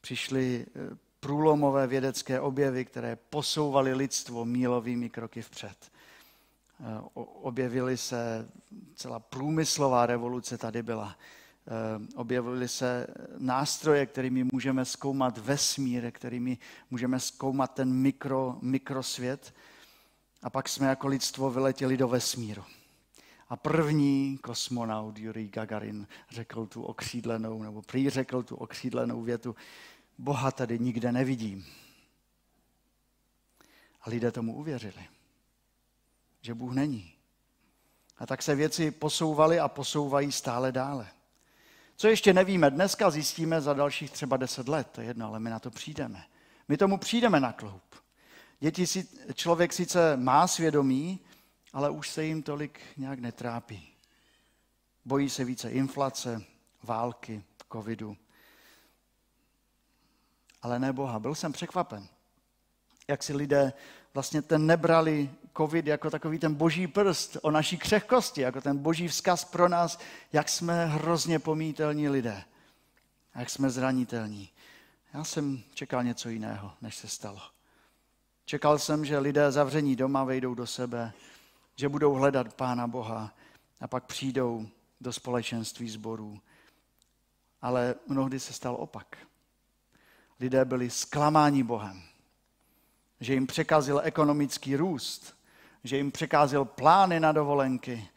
Přišly 0.00 0.66
eh, 0.68 0.96
průlomové 1.20 1.86
vědecké 1.86 2.40
objevy, 2.40 2.84
které 2.84 3.16
posouvaly 3.16 3.94
lidstvo 3.94 4.44
mílovými 4.44 5.10
kroky 5.10 5.42
vpřed. 5.42 5.92
Eh, 6.80 7.00
objevily 7.42 7.96
se, 7.96 8.48
celá 8.94 9.20
průmyslová 9.20 10.06
revoluce 10.06 10.58
tady 10.58 10.82
byla. 10.82 11.16
objevily 12.16 12.68
se 12.68 13.06
nástroje, 13.38 14.06
kterými 14.06 14.44
můžeme 14.52 14.84
zkoumat 14.84 15.38
vesmír, 15.38 16.10
kterými 16.10 16.58
můžeme 16.90 17.20
zkoumat 17.20 17.74
ten 17.74 17.92
mikro, 17.92 18.58
mikrosvět. 18.62 19.54
A 20.42 20.50
pak 20.50 20.68
jsme 20.68 20.86
jako 20.86 21.06
lidstvo 21.06 21.50
vyletěli 21.50 21.96
do 21.96 22.08
vesmíru. 22.08 22.62
A 23.48 23.56
první 23.56 24.38
kosmonaut 24.38 25.18
Yuri 25.18 25.48
Gagarin 25.48 26.06
řekl 26.30 26.66
tu 26.66 26.82
okřídlenou, 26.82 27.62
nebo 27.62 27.82
prý 27.82 28.10
řekl 28.10 28.42
tu 28.42 28.56
okřídlenou 28.56 29.22
větu, 29.22 29.56
Boha 30.20 30.50
tady 30.50 30.78
nikde 30.78 31.12
nevidím. 31.12 31.66
A 34.02 34.10
lidé 34.10 34.32
tomu 34.32 34.56
uvěřili, 34.56 35.08
že 36.40 36.54
Bůh 36.54 36.74
není. 36.74 37.14
A 38.18 38.26
tak 38.26 38.42
se 38.42 38.54
věci 38.54 38.90
posouvaly 38.90 39.60
a 39.60 39.68
posouvají 39.68 40.32
stále 40.32 40.72
dále. 40.72 41.08
Co 41.96 42.08
ještě 42.08 42.32
nevíme, 42.32 42.70
dneska 42.70 43.10
zjistíme 43.10 43.60
za 43.60 43.74
dalších 43.74 44.10
třeba 44.10 44.36
deset 44.36 44.68
let, 44.68 44.88
to 44.92 45.00
je 45.00 45.06
jedno, 45.06 45.26
ale 45.26 45.40
my 45.40 45.50
na 45.50 45.58
to 45.58 45.70
přijdeme. 45.70 46.24
My 46.68 46.76
tomu 46.76 46.98
přijdeme 46.98 47.40
na 47.40 47.52
kloup. 47.52 47.94
Děti 48.60 48.86
si, 48.86 49.08
člověk 49.34 49.72
sice 49.72 50.16
má 50.16 50.46
svědomí, 50.46 51.20
ale 51.72 51.90
už 51.90 52.10
se 52.10 52.24
jim 52.24 52.42
tolik 52.42 52.80
nějak 52.96 53.18
netrápí. 53.18 53.88
Bojí 55.04 55.30
se 55.30 55.44
více 55.44 55.70
inflace, 55.70 56.42
války, 56.82 57.42
covidu. 57.72 58.16
Ale 60.62 60.78
ne 60.78 60.92
Boha. 60.92 61.18
Byl 61.18 61.34
jsem 61.34 61.52
překvapen, 61.52 62.08
jak 63.08 63.22
si 63.22 63.32
lidé 63.32 63.72
vlastně 64.14 64.42
ten 64.42 64.66
nebrali 64.66 65.30
covid 65.56 65.86
jako 65.86 66.10
takový 66.10 66.38
ten 66.38 66.54
boží 66.54 66.86
prst 66.86 67.36
o 67.42 67.50
naší 67.50 67.78
křehkosti, 67.78 68.40
jako 68.40 68.60
ten 68.60 68.78
boží 68.78 69.08
vzkaz 69.08 69.44
pro 69.44 69.68
nás, 69.68 69.98
jak 70.32 70.48
jsme 70.48 70.86
hrozně 70.86 71.38
pomítelní 71.38 72.08
lidé, 72.08 72.44
jak 73.34 73.50
jsme 73.50 73.70
zranitelní. 73.70 74.48
Já 75.14 75.24
jsem 75.24 75.62
čekal 75.74 76.04
něco 76.04 76.28
jiného, 76.28 76.72
než 76.82 76.96
se 76.96 77.08
stalo. 77.08 77.40
Čekal 78.44 78.78
jsem, 78.78 79.04
že 79.04 79.18
lidé 79.18 79.52
zavření 79.52 79.96
doma 79.96 80.24
vejdou 80.24 80.54
do 80.54 80.66
sebe, 80.66 81.12
že 81.76 81.88
budou 81.88 82.12
hledat 82.14 82.54
Pána 82.54 82.86
Boha 82.86 83.34
a 83.80 83.88
pak 83.88 84.04
přijdou 84.04 84.68
do 85.00 85.12
společenství 85.12 85.90
zborů. 85.90 86.40
Ale 87.62 87.94
mnohdy 88.06 88.40
se 88.40 88.52
stal 88.52 88.76
opak. 88.78 89.16
Lidé 90.40 90.64
byli 90.64 90.90
zklamáni 90.90 91.62
Bohem, 91.62 92.02
že 93.20 93.34
jim 93.34 93.46
překazil 93.46 94.00
ekonomický 94.04 94.76
růst, 94.76 95.36
že 95.84 95.96
jim 95.96 96.12
překázil 96.12 96.64
plány 96.64 97.20
na 97.20 97.32
dovolenky, 97.32 98.08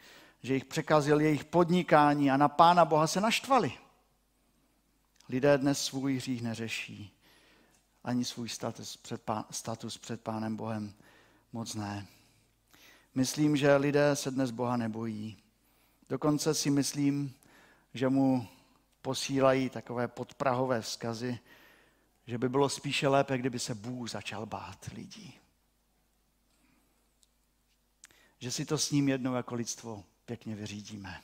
že 0.43 0.53
jich 0.53 0.65
překazil 0.65 1.21
jejich 1.21 1.45
podnikání 1.45 2.31
a 2.31 2.37
na 2.37 2.47
Pána 2.47 2.85
Boha 2.85 3.07
se 3.07 3.21
naštvali. 3.21 3.73
Lidé 5.29 5.57
dnes 5.57 5.85
svůj 5.85 6.15
hřích 6.15 6.41
neřeší, 6.41 7.19
ani 8.03 8.25
svůj 8.25 8.49
status 8.49 8.97
před, 8.97 9.21
pán, 9.21 9.45
status 9.51 9.97
před 9.97 10.21
Pánem 10.21 10.55
Bohem 10.55 10.93
moc 11.53 11.75
ne. 11.75 12.07
Myslím, 13.15 13.57
že 13.57 13.75
lidé 13.75 14.15
se 14.15 14.31
dnes 14.31 14.51
Boha 14.51 14.77
nebojí. 14.77 15.37
Dokonce 16.09 16.53
si 16.53 16.69
myslím, 16.69 17.33
že 17.93 18.09
mu 18.09 18.47
posílají 19.01 19.69
takové 19.69 20.07
podprahové 20.07 20.81
vzkazy, 20.81 21.39
že 22.27 22.37
by 22.37 22.49
bylo 22.49 22.69
spíše 22.69 23.07
lépe, 23.07 23.37
kdyby 23.37 23.59
se 23.59 23.75
Bůh 23.75 24.09
začal 24.09 24.45
bát 24.45 24.85
lidí. 24.93 25.33
Že 28.39 28.51
si 28.51 28.65
to 28.65 28.77
s 28.77 28.91
ním 28.91 29.09
jednou 29.09 29.33
jako 29.33 29.55
lidstvo 29.55 30.03
pěkně 30.25 30.55
vyřídíme. 30.55 31.21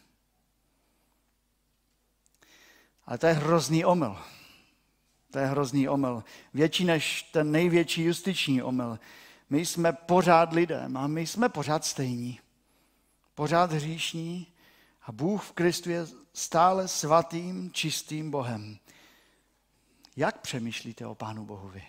Ale 3.06 3.18
to 3.18 3.28
je 3.28 3.34
hrozný 3.34 3.86
omyl. 3.86 4.18
To 5.32 5.40
je 5.40 5.46
hrozný 5.46 5.90
omyl. 5.90 6.24
Větší 6.54 6.86
než 6.86 7.24
ten 7.24 7.52
největší 7.52 8.04
justiční 8.04 8.62
omyl. 8.62 9.00
My 9.50 9.66
jsme 9.66 9.94
pořád 9.94 10.54
lidé 10.54 10.90
a 10.96 11.08
my 11.08 11.28
jsme 11.28 11.50
pořád 11.50 11.86
stejní. 11.86 12.40
Pořád 13.36 13.72
hříšní 13.72 14.48
a 15.02 15.12
Bůh 15.12 15.44
v 15.44 15.52
Kristu 15.52 15.90
je 15.90 16.08
stále 16.34 16.88
svatým, 16.88 17.72
čistým 17.72 18.32
Bohem. 18.32 18.80
Jak 20.20 20.42
přemýšlíte 20.42 21.08
o 21.08 21.16
Pánu 21.16 21.46
Bohu 21.46 21.70
vy? 21.70 21.84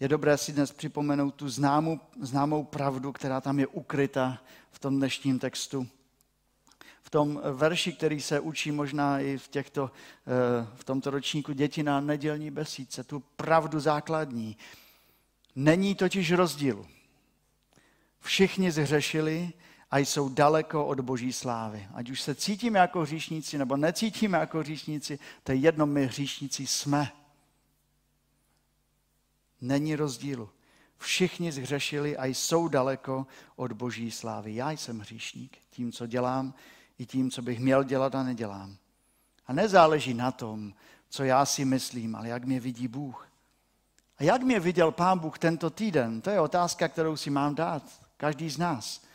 Je 0.00 0.08
dobré 0.08 0.38
si 0.38 0.52
dnes 0.52 0.72
připomenout 0.72 1.34
tu 1.34 1.48
známou, 1.48 2.00
známou 2.20 2.64
pravdu, 2.64 3.12
která 3.12 3.40
tam 3.40 3.58
je 3.58 3.66
ukryta 3.66 4.42
v 4.70 4.78
tom 4.78 4.96
dnešním 4.96 5.38
textu. 5.38 5.88
V 7.02 7.10
tom 7.10 7.40
verši, 7.52 7.92
který 7.92 8.20
se 8.20 8.40
učí 8.40 8.70
možná 8.72 9.20
i 9.20 9.38
v, 9.38 9.48
těchto, 9.48 9.90
eh, 10.26 10.66
v 10.74 10.84
tomto 10.84 11.10
ročníku 11.10 11.52
děti 11.52 11.82
na 11.82 12.00
nedělní 12.00 12.50
besídce, 12.50 13.04
tu 13.04 13.20
pravdu 13.20 13.80
základní. 13.80 14.56
Není 15.56 15.94
totiž 15.94 16.32
rozdílu. 16.32 16.86
Všichni 18.20 18.72
zhřešili 18.72 19.52
a 19.90 19.98
jsou 19.98 20.28
daleko 20.28 20.86
od 20.86 21.00
boží 21.00 21.32
slávy. 21.32 21.88
Ať 21.94 22.10
už 22.10 22.22
se 22.22 22.34
cítíme 22.34 22.78
jako 22.78 23.00
hříšníci 23.00 23.58
nebo 23.58 23.76
necítíme 23.76 24.38
jako 24.38 24.58
hříšníci, 24.58 25.18
to 25.42 25.52
je 25.52 25.58
jedno, 25.58 25.86
my 25.86 26.06
hříšníci 26.06 26.66
jsme. 26.66 27.12
Není 29.60 29.96
rozdílu. 29.96 30.50
Všichni 30.98 31.52
zhřešili 31.52 32.16
a 32.16 32.26
jsou 32.26 32.68
daleko 32.68 33.26
od 33.56 33.72
boží 33.72 34.10
slávy. 34.10 34.54
Já 34.54 34.70
jsem 34.70 34.98
hříšník 34.98 35.58
tím, 35.70 35.92
co 35.92 36.06
dělám, 36.06 36.54
i 36.98 37.06
tím, 37.06 37.30
co 37.30 37.42
bych 37.42 37.60
měl 37.60 37.84
dělat 37.84 38.14
a 38.14 38.22
nedělám. 38.22 38.76
A 39.46 39.52
nezáleží 39.52 40.14
na 40.14 40.32
tom, 40.32 40.74
co 41.08 41.24
já 41.24 41.46
si 41.46 41.64
myslím, 41.64 42.16
ale 42.16 42.28
jak 42.28 42.44
mě 42.44 42.60
vidí 42.60 42.88
Bůh. 42.88 43.28
A 44.18 44.24
jak 44.24 44.42
mě 44.42 44.60
viděl 44.60 44.92
Pán 44.92 45.18
Bůh 45.18 45.38
tento 45.38 45.70
týden? 45.70 46.20
To 46.20 46.30
je 46.30 46.40
otázka, 46.40 46.88
kterou 46.88 47.16
si 47.16 47.30
mám 47.30 47.54
dát, 47.54 47.82
každý 48.16 48.50
z 48.50 48.58
nás. 48.58 49.07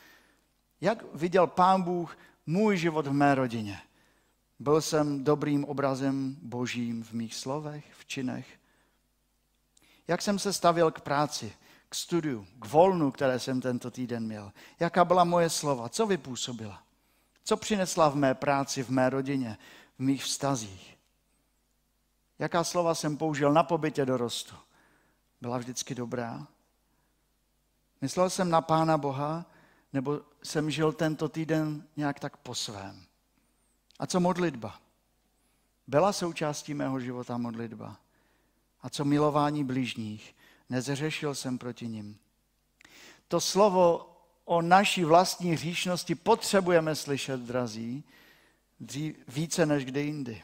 Jak 0.83 1.03
viděl 1.13 1.47
Pán 1.47 1.81
Bůh 1.81 2.17
můj 2.45 2.77
život 2.77 3.07
v 3.07 3.13
mé 3.13 3.35
rodině? 3.35 3.81
Byl 4.59 4.81
jsem 4.81 5.23
dobrým 5.23 5.65
obrazem 5.65 6.37
božím 6.41 7.03
v 7.03 7.11
mých 7.13 7.35
slovech, 7.35 7.85
v 7.97 8.05
činech? 8.05 8.47
Jak 10.07 10.21
jsem 10.21 10.39
se 10.39 10.53
stavil 10.53 10.91
k 10.91 11.01
práci, 11.01 11.53
k 11.89 11.95
studiu, 11.95 12.47
k 12.59 12.65
volnu, 12.65 13.11
které 13.11 13.39
jsem 13.39 13.61
tento 13.61 13.91
týden 13.91 14.25
měl? 14.25 14.51
Jaká 14.79 15.05
byla 15.05 15.23
moje 15.23 15.49
slova? 15.49 15.89
Co 15.89 16.05
vypůsobila? 16.05 16.83
Co 17.43 17.57
přinesla 17.57 18.09
v 18.09 18.15
mé 18.15 18.33
práci, 18.33 18.83
v 18.83 18.89
mé 18.89 19.09
rodině, 19.09 19.57
v 19.95 19.99
mých 19.99 20.23
vztazích? 20.23 20.97
Jaká 22.39 22.63
slova 22.63 22.95
jsem 22.95 23.17
použil 23.17 23.53
na 23.53 23.63
pobytě 23.63 24.05
dorostu? 24.05 24.55
Byla 25.41 25.57
vždycky 25.57 25.95
dobrá? 25.95 26.47
Myslel 28.01 28.29
jsem 28.29 28.49
na 28.49 28.61
Pána 28.61 28.97
Boha, 28.97 29.45
nebo 29.93 30.21
jsem 30.43 30.71
žil 30.71 30.93
tento 30.93 31.29
týden 31.29 31.87
nějak 31.97 32.19
tak 32.19 32.37
po 32.37 32.55
svém? 32.55 33.03
A 33.99 34.07
co 34.07 34.19
modlitba? 34.19 34.79
Byla 35.87 36.13
součástí 36.13 36.73
mého 36.73 36.99
života 36.99 37.37
modlitba. 37.37 37.97
A 38.81 38.89
co 38.89 39.05
milování 39.05 39.63
blížních? 39.63 40.35
Nezřešil 40.69 41.35
jsem 41.35 41.57
proti 41.57 41.87
nim. 41.87 42.17
To 43.27 43.41
slovo 43.41 44.09
o 44.45 44.61
naší 44.61 45.03
vlastní 45.03 45.51
hříšnosti 45.51 46.15
potřebujeme 46.15 46.95
slyšet, 46.95 47.39
drazí, 47.39 48.03
dřív, 48.79 49.15
více 49.27 49.65
než 49.65 49.85
kdy 49.85 50.01
jindy. 50.01 50.43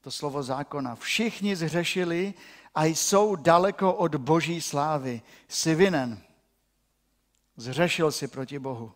To 0.00 0.10
slovo 0.10 0.42
zákona. 0.42 0.94
Všichni 0.94 1.56
zhřešili 1.56 2.34
a 2.74 2.84
jsou 2.84 3.36
daleko 3.36 3.94
od 3.94 4.14
boží 4.14 4.60
slávy. 4.60 5.22
Jsi 5.48 5.74
vinen. 5.74 6.22
Zřešil 7.56 8.12
si 8.12 8.28
proti 8.28 8.58
Bohu 8.58 8.92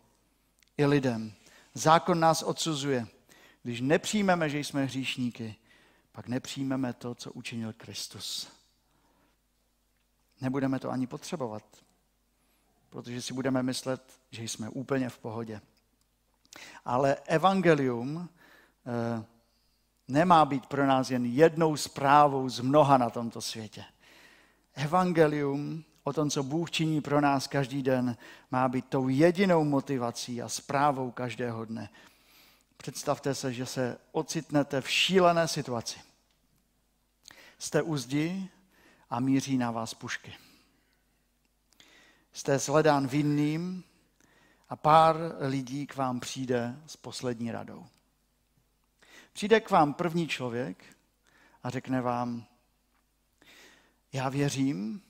i 0.76 0.86
lidem. 0.86 1.32
Zákon 1.74 2.20
nás 2.20 2.42
odsuzuje. 2.42 3.06
Když 3.62 3.80
nepřijmeme, 3.80 4.50
že 4.50 4.58
jsme 4.58 4.84
hříšníky, 4.84 5.56
pak 6.12 6.28
nepřijmeme 6.28 6.92
to, 6.92 7.14
co 7.14 7.32
učinil 7.32 7.72
Kristus. 7.72 8.48
Nebudeme 10.40 10.78
to 10.78 10.90
ani 10.90 11.06
potřebovat, 11.06 11.64
protože 12.90 13.22
si 13.22 13.34
budeme 13.34 13.62
myslet, 13.62 14.20
že 14.30 14.42
jsme 14.42 14.68
úplně 14.68 15.08
v 15.08 15.18
pohodě. 15.18 15.60
Ale 16.84 17.14
evangelium 17.14 18.28
eh, 18.86 19.24
nemá 20.08 20.44
být 20.44 20.66
pro 20.66 20.86
nás 20.86 21.10
jen 21.10 21.26
jednou 21.26 21.76
zprávou 21.76 22.48
z 22.48 22.60
mnoha 22.60 22.98
na 22.98 23.10
tomto 23.10 23.40
světě. 23.40 23.84
Evangelium 24.74 25.84
o 26.08 26.12
tom, 26.12 26.30
co 26.30 26.42
Bůh 26.42 26.70
činí 26.70 27.00
pro 27.00 27.20
nás 27.20 27.46
každý 27.46 27.82
den, 27.82 28.16
má 28.50 28.68
být 28.68 28.84
tou 28.88 29.08
jedinou 29.08 29.64
motivací 29.64 30.42
a 30.42 30.48
zprávou 30.48 31.10
každého 31.10 31.64
dne. 31.64 31.90
Představte 32.76 33.34
se, 33.34 33.52
že 33.52 33.66
se 33.66 33.98
ocitnete 34.12 34.80
v 34.80 34.90
šílené 34.90 35.48
situaci. 35.48 36.00
Jste 37.58 37.82
u 37.82 37.96
zdi 37.96 38.48
a 39.10 39.20
míří 39.20 39.58
na 39.58 39.70
vás 39.70 39.94
pušky. 39.94 40.34
Jste 42.32 42.58
sledán 42.58 43.06
vinným 43.06 43.84
a 44.68 44.76
pár 44.76 45.16
lidí 45.38 45.86
k 45.86 45.96
vám 45.96 46.20
přijde 46.20 46.76
s 46.86 46.96
poslední 46.96 47.52
radou. 47.52 47.86
Přijde 49.32 49.60
k 49.60 49.70
vám 49.70 49.94
první 49.94 50.28
člověk 50.28 50.84
a 51.62 51.70
řekne 51.70 52.00
vám, 52.00 52.44
já 54.12 54.28
věřím, 54.28 55.02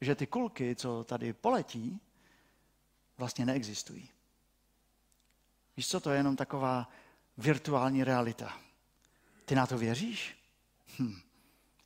že 0.00 0.14
ty 0.14 0.26
kulky, 0.26 0.76
co 0.76 1.04
tady 1.04 1.32
poletí, 1.32 2.00
vlastně 3.18 3.46
neexistují. 3.46 4.08
Víš 5.76 5.88
co, 5.88 6.00
to 6.00 6.10
je 6.10 6.16
jenom 6.16 6.36
taková 6.36 6.88
virtuální 7.36 8.04
realita. 8.04 8.60
Ty 9.44 9.54
na 9.54 9.66
to 9.66 9.78
věříš? 9.78 10.36
Hm. 10.98 11.20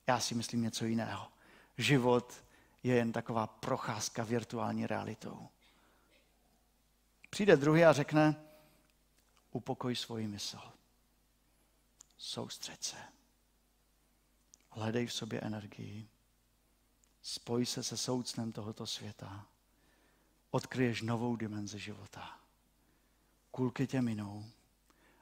Já 0.07 0.21
si 0.21 0.35
myslím 0.35 0.63
něco 0.63 0.85
jiného. 0.85 1.29
Život 1.79 2.45
je 2.83 2.95
jen 2.95 3.13
taková 3.13 3.47
procházka 3.47 4.25
virtuální 4.25 4.87
realitou. 4.87 5.49
Přijde 7.31 7.57
druhý 7.57 7.85
a 7.85 7.93
řekne, 7.93 8.37
upokoj 9.51 9.97
svoji 9.97 10.27
mysl. 10.27 10.61
Soustřed 12.19 12.85
se. 12.85 12.97
Hledej 14.71 15.07
v 15.07 15.13
sobě 15.13 15.41
energii. 15.41 16.09
Spoj 17.23 17.67
se 17.67 17.83
se 17.83 17.97
soucnem 17.97 18.53
tohoto 18.53 18.87
světa. 18.87 19.47
Odkryješ 20.51 21.03
novou 21.03 21.37
dimenzi 21.37 21.79
života. 21.79 22.31
Kulky 23.51 23.87
tě 23.87 24.03
minou, 24.03 24.45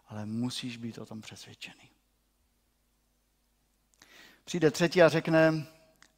ale 0.09 0.27
musíš 0.27 0.77
být 0.77 0.99
o 0.99 1.07
tom 1.07 1.21
přesvědčený. 1.21 1.91
Přijde 4.45 4.71
třetí 4.71 5.03
a 5.03 5.09
řekne, 5.09 5.67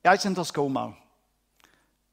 já 0.05 0.13
jsem 0.13 0.35
to 0.35 0.45
zkoumal. 0.45 0.97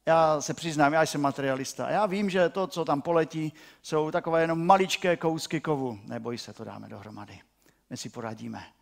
Já 0.05 0.41
se 0.41 0.53
přiznám, 0.53 0.93
já 0.93 1.01
jsem 1.03 1.21
materialista. 1.21 1.89
Já 1.89 2.05
vím, 2.05 2.29
že 2.29 2.49
to, 2.49 2.67
co 2.67 2.85
tam 2.85 3.01
poletí, 3.01 3.53
jsou 3.81 4.11
takové 4.11 4.41
jenom 4.41 4.65
maličké 4.65 5.17
kousky 5.17 5.61
kovu. 5.61 5.99
Neboj 6.03 6.37
se, 6.37 6.53
to 6.53 6.63
dáme 6.63 6.89
dohromady. 6.89 7.41
My 7.89 7.97
si 7.97 8.09
poradíme. 8.09 8.73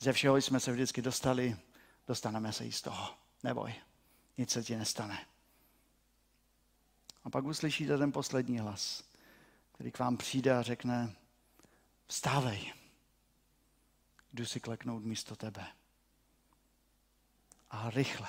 Ze 0.00 0.12
všeho 0.12 0.36
jsme 0.36 0.60
se 0.60 0.72
vždycky 0.72 1.02
dostali, 1.02 1.56
dostaneme 2.06 2.52
se 2.52 2.66
i 2.66 2.72
z 2.72 2.82
toho. 2.82 3.14
Neboj, 3.42 3.74
nic 4.38 4.50
se 4.50 4.62
ti 4.62 4.76
nestane. 4.76 5.26
A 7.24 7.30
pak 7.30 7.44
uslyšíte 7.44 7.98
ten 7.98 8.12
poslední 8.12 8.58
hlas, 8.58 9.04
který 9.72 9.92
k 9.92 9.98
vám 9.98 10.16
přijde 10.16 10.56
a 10.56 10.62
řekne, 10.62 11.16
vstávej, 12.06 12.72
jdu 14.32 14.46
si 14.46 14.60
kleknout 14.60 15.04
místo 15.04 15.36
tebe. 15.36 15.66
A 17.70 17.90
rychle, 17.90 18.28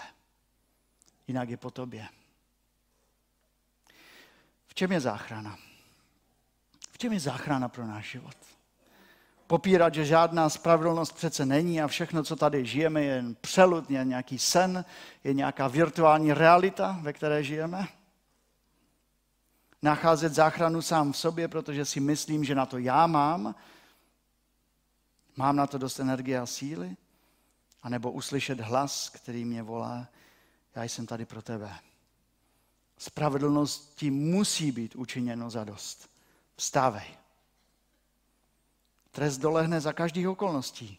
jinak 1.27 1.49
je 1.49 1.57
po 1.57 1.71
tobě. 1.71 2.09
V 4.67 4.73
čem 4.73 4.91
je 4.91 5.01
záchrana? 5.01 5.57
V 6.91 6.97
čem 6.97 7.13
je 7.13 7.19
záchrana 7.19 7.69
pro 7.69 7.87
náš 7.87 8.11
život? 8.11 8.56
Popírat, 9.47 9.93
že 9.93 10.05
žádná 10.05 10.49
spravedlnost 10.49 11.15
přece 11.15 11.45
není 11.45 11.81
a 11.81 11.87
všechno, 11.87 12.23
co 12.23 12.35
tady 12.35 12.65
žijeme, 12.65 13.03
je 13.03 13.15
jen 13.15 13.35
přelud, 13.35 13.91
je 13.91 14.05
nějaký 14.05 14.39
sen, 14.39 14.85
je 15.23 15.33
nějaká 15.33 15.67
virtuální 15.67 16.33
realita, 16.33 16.99
ve 17.01 17.13
které 17.13 17.43
žijeme? 17.43 17.87
Nacházet 19.81 20.33
záchranu 20.33 20.81
sám 20.81 21.11
v 21.11 21.17
sobě, 21.17 21.47
protože 21.47 21.85
si 21.85 21.99
myslím, 21.99 22.43
že 22.43 22.55
na 22.55 22.65
to 22.65 22.77
já 22.77 23.07
mám, 23.07 23.55
mám 25.35 25.55
na 25.55 25.67
to 25.67 25.77
dost 25.77 25.99
energie 25.99 26.39
a 26.39 26.45
síly? 26.45 26.97
A 27.83 27.89
nebo 27.89 28.11
uslyšet 28.11 28.59
hlas, 28.59 29.09
který 29.09 29.45
mě 29.45 29.63
volá, 29.63 30.07
já 30.75 30.83
jsem 30.83 31.05
tady 31.05 31.25
pro 31.25 31.41
tebe. 31.41 31.75
Spravedlnosti 32.97 34.11
musí 34.11 34.71
být 34.71 34.95
učiněno 34.95 35.49
za 35.49 35.63
dost. 35.63 36.09
Vstávej. 36.55 37.17
Trest 39.17 39.41
dolehne 39.41 39.81
za 39.81 39.93
každých 39.97 40.29
okolností, 40.29 40.93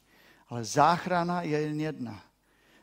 ale 0.50 0.64
záchrana 0.64 1.42
je 1.42 1.60
jen 1.60 1.80
jedna. 1.80 2.22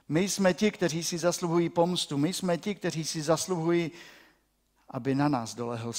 My 0.08 0.30
jsme 0.30 0.54
ti, 0.54 0.72
kteří 0.72 1.04
si 1.04 1.18
zasluhují 1.18 1.70
pomstu. 1.70 2.18
My 2.18 2.34
jsme 2.34 2.58
ti, 2.58 2.76
kteří 2.76 3.04
si 3.04 3.22
zasluhují, 3.22 3.92
aby 4.90 5.16
na 5.16 5.28
nás 5.28 5.56
dolehl 5.56 5.92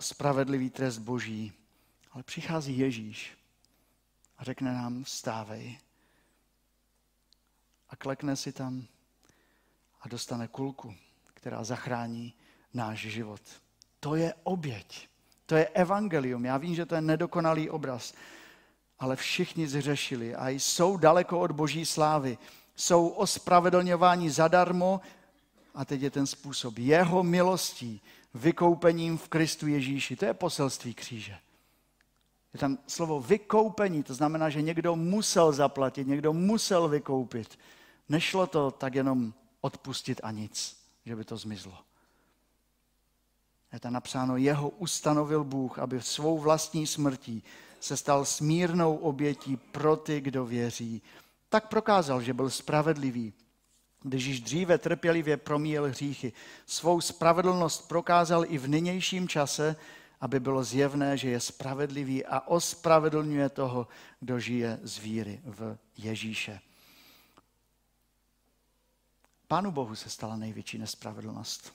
spravedlivý 0.00 0.70
trest 0.70 0.98
Boží. 0.98 1.52
Ale 2.12 2.22
přichází 2.22 2.78
Ježíš 2.78 3.32
a 4.38 4.44
řekne 4.44 4.72
nám, 4.72 5.04
vstávej. 5.04 5.78
A 7.88 7.96
klekne 7.96 8.36
si 8.36 8.52
tam 8.52 8.84
a 10.00 10.08
dostane 10.08 10.48
kulku, 10.48 10.94
která 11.34 11.64
zachrání 11.64 12.34
náš 12.74 13.00
život. 13.00 13.40
To 14.00 14.14
je 14.14 14.34
oběť. 14.42 15.08
To 15.46 15.56
je 15.56 15.68
evangelium. 15.68 16.44
Já 16.44 16.56
vím, 16.56 16.74
že 16.74 16.86
to 16.86 16.94
je 16.94 17.00
nedokonalý 17.00 17.70
obraz, 17.70 18.14
ale 19.02 19.16
všichni 19.16 19.68
zřešili 19.68 20.34
a 20.34 20.48
jsou 20.48 20.96
daleko 20.96 21.40
od 21.40 21.52
boží 21.52 21.86
slávy. 21.86 22.38
Jsou 22.76 23.08
ospravedlňováni 23.08 24.30
zadarmo 24.30 25.00
a 25.74 25.84
teď 25.84 26.02
je 26.02 26.10
ten 26.10 26.26
způsob 26.26 26.78
jeho 26.78 27.22
milostí, 27.22 28.00
vykoupením 28.34 29.18
v 29.18 29.28
Kristu 29.28 29.66
Ježíši. 29.66 30.16
To 30.16 30.24
je 30.24 30.34
poselství 30.34 30.94
kříže. 30.94 31.38
Je 32.54 32.58
tam 32.60 32.78
slovo 32.86 33.20
vykoupení, 33.20 34.02
to 34.02 34.14
znamená, 34.14 34.50
že 34.50 34.62
někdo 34.62 34.96
musel 34.96 35.52
zaplatit, 35.52 36.06
někdo 36.06 36.32
musel 36.32 36.88
vykoupit. 36.88 37.58
Nešlo 38.08 38.46
to 38.46 38.70
tak 38.70 38.94
jenom 38.94 39.34
odpustit 39.60 40.20
a 40.22 40.30
nic, 40.30 40.76
že 41.06 41.16
by 41.16 41.24
to 41.24 41.36
zmizlo. 41.36 41.78
Je 43.72 43.80
tam 43.80 43.92
napsáno, 43.92 44.36
jeho 44.36 44.68
ustanovil 44.68 45.44
Bůh, 45.44 45.78
aby 45.78 46.02
svou 46.02 46.38
vlastní 46.38 46.86
smrtí 46.86 47.42
se 47.82 47.96
stal 47.96 48.24
smírnou 48.24 48.96
obětí 48.96 49.56
pro 49.56 49.96
ty, 49.96 50.20
kdo 50.20 50.46
věří. 50.46 51.02
Tak 51.48 51.68
prokázal, 51.68 52.22
že 52.22 52.34
byl 52.34 52.50
spravedlivý, 52.50 53.32
když 54.02 54.24
již 54.24 54.40
dříve 54.40 54.78
trpělivě 54.78 55.36
promíjel 55.36 55.84
hříchy. 55.84 56.32
Svou 56.66 57.00
spravedlnost 57.00 57.88
prokázal 57.88 58.44
i 58.48 58.58
v 58.58 58.68
nynějším 58.68 59.28
čase, 59.28 59.76
aby 60.20 60.40
bylo 60.40 60.64
zjevné, 60.64 61.16
že 61.16 61.30
je 61.30 61.40
spravedlivý 61.40 62.26
a 62.26 62.40
ospravedlňuje 62.40 63.48
toho, 63.48 63.88
kdo 64.20 64.38
žije 64.38 64.80
z 64.82 64.98
víry 64.98 65.40
v 65.44 65.76
Ježíše. 65.96 66.60
Pánu 69.48 69.70
Bohu 69.70 69.94
se 69.94 70.10
stala 70.10 70.36
největší 70.36 70.78
nespravedlnost. 70.78 71.74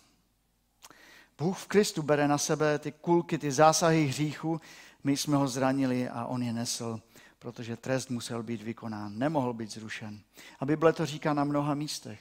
Bůh 1.37 1.57
v 1.57 1.67
Kristu 1.67 2.01
bere 2.01 2.27
na 2.27 2.37
sebe 2.37 2.79
ty 2.79 2.91
kulky, 2.91 3.37
ty 3.37 3.51
zásahy 3.51 4.05
hříchu, 4.05 4.61
my 5.07 5.17
jsme 5.17 5.37
ho 5.37 5.47
zranili 5.47 6.09
a 6.09 6.25
on 6.25 6.43
je 6.43 6.53
nesl, 6.53 6.99
protože 7.39 7.77
trest 7.77 8.09
musel 8.09 8.43
být 8.43 8.61
vykonán, 8.61 9.17
nemohl 9.17 9.53
být 9.53 9.71
zrušen. 9.71 10.19
A 10.59 10.65
Bible 10.65 10.93
to 10.93 11.05
říká 11.05 11.33
na 11.33 11.43
mnoha 11.43 11.73
místech. 11.73 12.19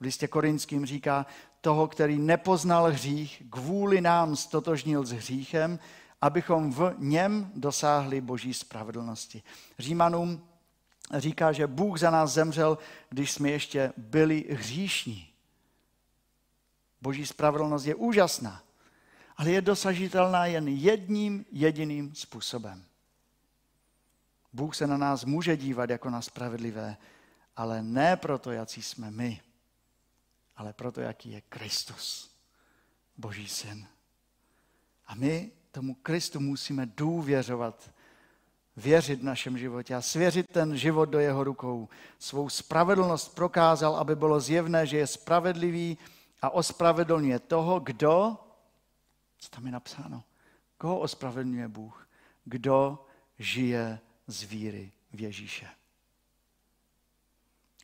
V 0.00 0.02
listě 0.02 0.28
korinským 0.28 0.86
říká, 0.86 1.26
toho, 1.60 1.88
který 1.88 2.18
nepoznal 2.18 2.92
hřích, 2.92 3.42
kvůli 3.50 4.00
nám 4.00 4.36
stotožnil 4.36 5.06
s 5.06 5.10
hříchem, 5.10 5.78
abychom 6.20 6.72
v 6.72 6.94
něm 6.98 7.50
dosáhli 7.54 8.20
boží 8.20 8.54
spravedlnosti. 8.54 9.42
Římanům 9.78 10.42
říká, 11.14 11.52
že 11.52 11.66
Bůh 11.66 11.98
za 11.98 12.10
nás 12.10 12.32
zemřel, 12.32 12.78
když 13.10 13.32
jsme 13.32 13.50
ještě 13.50 13.92
byli 13.96 14.44
hříšní. 14.50 15.28
Boží 17.02 17.26
spravedlnost 17.26 17.86
je 17.86 17.94
úžasná, 17.94 18.62
ale 19.38 19.50
je 19.50 19.60
dosažitelná 19.60 20.46
jen 20.46 20.68
jedním 20.68 21.46
jediným 21.52 22.14
způsobem. 22.14 22.84
Bůh 24.52 24.76
se 24.76 24.86
na 24.86 24.96
nás 24.96 25.24
může 25.24 25.56
dívat 25.56 25.90
jako 25.90 26.10
na 26.10 26.22
spravedlivé, 26.22 26.96
ale 27.56 27.82
ne 27.82 28.16
proto, 28.16 28.50
jaký 28.50 28.82
jsme 28.82 29.10
my, 29.10 29.40
ale 30.56 30.72
proto, 30.72 31.00
jaký 31.00 31.30
je 31.30 31.40
Kristus, 31.40 32.30
Boží 33.16 33.48
syn. 33.48 33.86
A 35.06 35.14
my 35.14 35.50
tomu 35.72 35.94
Kristu 35.94 36.40
musíme 36.40 36.86
důvěřovat, 36.86 37.90
věřit 38.76 39.20
v 39.20 39.24
našem 39.24 39.58
životě 39.58 39.94
a 39.94 40.02
svěřit 40.02 40.46
ten 40.52 40.76
život 40.76 41.04
do 41.04 41.18
jeho 41.18 41.44
rukou. 41.44 41.88
Svou 42.18 42.48
spravedlnost 42.48 43.34
prokázal, 43.34 43.96
aby 43.96 44.16
bylo 44.16 44.40
zjevné, 44.40 44.86
že 44.86 44.98
je 44.98 45.06
spravedlivý 45.06 45.98
a 46.42 46.50
ospravedlňuje 46.50 47.38
toho, 47.38 47.80
kdo, 47.80 48.36
co 49.38 49.48
tam 49.48 49.66
je 49.66 49.72
napsáno, 49.72 50.24
koho 50.78 50.98
ospravedlňuje 50.98 51.68
Bůh, 51.68 52.08
kdo 52.44 53.06
žije 53.38 54.00
z 54.26 54.42
víry 54.42 54.92
v 55.12 55.20
Ježíše. 55.20 55.68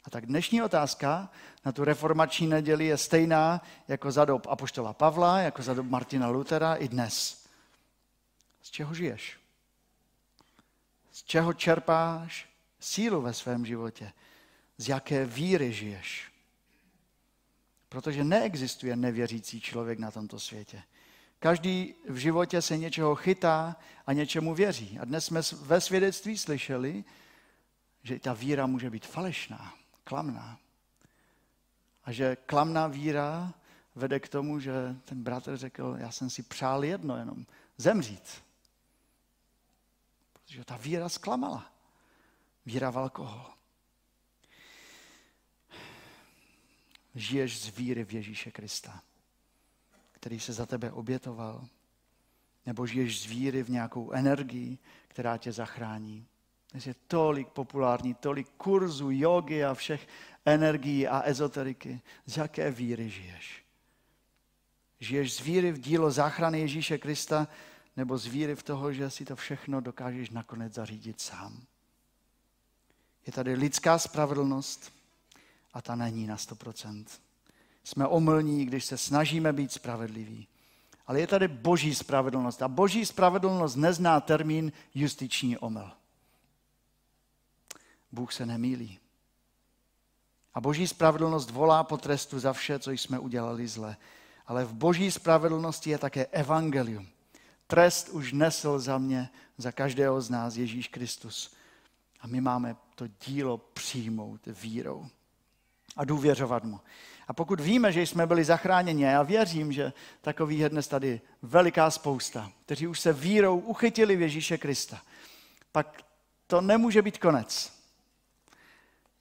A 0.04 0.10
tak 0.10 0.26
dnešní 0.26 0.62
otázka 0.62 1.30
na 1.64 1.72
tu 1.72 1.84
reformační 1.84 2.46
neděli 2.46 2.86
je 2.86 2.96
stejná 2.96 3.62
jako 3.88 4.12
za 4.12 4.24
dob 4.24 4.46
Apoštola 4.46 4.92
Pavla, 4.92 5.38
jako 5.38 5.62
za 5.62 5.74
dob 5.74 5.86
Martina 5.86 6.28
Lutera 6.28 6.74
i 6.74 6.88
dnes. 6.88 7.46
Z 8.62 8.70
čeho 8.70 8.94
žiješ? 8.94 9.40
Z 11.12 11.22
čeho 11.22 11.52
čerpáš 11.52 12.48
sílu 12.80 13.22
ve 13.22 13.32
svém 13.32 13.66
životě? 13.66 14.12
Z 14.78 14.88
jaké 14.88 15.26
víry 15.26 15.72
žiješ? 15.72 16.32
Protože 17.88 18.24
neexistuje 18.24 18.96
nevěřící 18.96 19.60
člověk 19.60 19.98
na 19.98 20.10
tomto 20.10 20.40
světě. 20.40 20.82
Každý 21.44 21.94
v 22.08 22.16
životě 22.16 22.62
se 22.62 22.76
něčeho 22.76 23.14
chytá 23.14 23.76
a 24.06 24.12
něčemu 24.12 24.54
věří. 24.54 24.98
A 24.98 25.04
dnes 25.04 25.26
jsme 25.26 25.40
ve 25.60 25.80
svědectví 25.80 26.38
slyšeli, 26.38 27.04
že 28.02 28.18
ta 28.18 28.32
víra 28.32 28.66
může 28.66 28.90
být 28.90 29.06
falešná, 29.06 29.74
klamná. 30.04 30.58
A 32.04 32.12
že 32.12 32.36
klamná 32.36 32.86
víra 32.86 33.54
vede 33.94 34.20
k 34.20 34.28
tomu, 34.28 34.60
že 34.60 34.72
ten 35.04 35.22
bratr 35.22 35.56
řekl, 35.56 35.96
já 35.98 36.10
jsem 36.10 36.30
si 36.30 36.42
přál 36.42 36.84
jedno 36.84 37.16
jenom, 37.16 37.46
zemřít. 37.76 38.42
Protože 40.32 40.64
ta 40.64 40.76
víra 40.76 41.08
zklamala. 41.08 41.72
Víra 42.66 42.90
v 42.90 42.98
alkohol. 42.98 43.54
Žiješ 47.14 47.60
z 47.60 47.76
víry 47.76 48.04
v 48.04 48.12
Ježíše 48.12 48.50
Krista, 48.50 49.02
který 50.24 50.40
se 50.40 50.52
za 50.52 50.66
tebe 50.66 50.92
obětoval, 50.92 51.68
nebo 52.66 52.86
žiješ 52.86 53.22
z 53.22 53.26
víry 53.26 53.62
v 53.62 53.70
nějakou 53.70 54.12
energii, 54.12 54.78
která 55.08 55.36
tě 55.36 55.52
zachrání. 55.52 56.26
Dnes 56.72 56.86
je 56.86 56.94
tolik 57.06 57.48
populární, 57.48 58.14
tolik 58.14 58.48
kurzů, 58.48 59.10
jogy 59.10 59.64
a 59.64 59.74
všech 59.74 60.08
energií 60.44 61.08
a 61.08 61.22
ezoteriky. 61.22 62.00
Z 62.26 62.36
jaké 62.36 62.70
víry 62.70 63.10
žiješ? 63.10 63.64
Žiješ 65.00 65.34
z 65.34 65.40
víry 65.40 65.72
v 65.72 65.80
dílo 65.80 66.10
záchrany 66.10 66.60
Ježíše 66.60 66.98
Krista, 66.98 67.48
nebo 67.96 68.18
z 68.18 68.26
víry 68.26 68.54
v 68.54 68.62
toho, 68.62 68.92
že 68.92 69.10
si 69.10 69.24
to 69.24 69.36
všechno 69.36 69.80
dokážeš 69.80 70.30
nakonec 70.30 70.74
zařídit 70.74 71.20
sám? 71.20 71.62
Je 73.26 73.32
tady 73.32 73.54
lidská 73.54 73.98
spravedlnost 73.98 74.92
a 75.72 75.82
ta 75.82 75.94
není 75.94 76.26
na 76.26 76.36
100%. 76.36 77.04
Jsme 77.84 78.06
omylní, 78.06 78.64
když 78.64 78.84
se 78.84 78.98
snažíme 78.98 79.52
být 79.52 79.72
spravedliví. 79.72 80.48
Ale 81.06 81.20
je 81.20 81.26
tady 81.26 81.48
boží 81.48 81.94
spravedlnost. 81.94 82.62
A 82.62 82.68
boží 82.68 83.06
spravedlnost 83.06 83.76
nezná 83.76 84.20
termín 84.20 84.72
justiční 84.94 85.58
omyl. 85.58 85.90
Bůh 88.12 88.32
se 88.32 88.46
nemýlí. 88.46 88.98
A 90.54 90.60
boží 90.60 90.88
spravedlnost 90.88 91.50
volá 91.50 91.84
po 91.84 91.96
trestu 91.96 92.38
za 92.38 92.52
vše, 92.52 92.78
co 92.78 92.90
jsme 92.90 93.18
udělali 93.18 93.68
zle. 93.68 93.96
Ale 94.46 94.64
v 94.64 94.72
boží 94.72 95.10
spravedlnosti 95.10 95.90
je 95.90 95.98
také 95.98 96.26
evangelium. 96.26 97.08
Trest 97.66 98.08
už 98.08 98.32
nesl 98.32 98.78
za 98.78 98.98
mě, 98.98 99.30
za 99.58 99.72
každého 99.72 100.20
z 100.20 100.30
nás 100.30 100.56
Ježíš 100.56 100.88
Kristus. 100.88 101.54
A 102.20 102.26
my 102.26 102.40
máme 102.40 102.76
to 102.94 103.06
dílo 103.26 103.58
přijmout 103.58 104.40
vírou 104.46 105.06
a 105.96 106.04
důvěřovat 106.04 106.64
mu. 106.64 106.80
A 107.28 107.32
pokud 107.32 107.60
víme, 107.60 107.92
že 107.92 108.02
jsme 108.02 108.26
byli 108.26 108.44
zachráněni, 108.44 109.06
a 109.06 109.10
já 109.10 109.22
věřím, 109.22 109.72
že 109.72 109.92
takových 110.20 110.58
je 110.58 110.68
dnes 110.68 110.88
tady 110.88 111.20
veliká 111.42 111.90
spousta, 111.90 112.50
kteří 112.64 112.86
už 112.86 113.00
se 113.00 113.12
vírou 113.12 113.58
uchytili 113.58 114.16
v 114.16 114.20
Ježíše 114.20 114.58
Krista, 114.58 115.00
pak 115.72 116.02
to 116.46 116.60
nemůže 116.60 117.02
být 117.02 117.18
konec. 117.18 117.72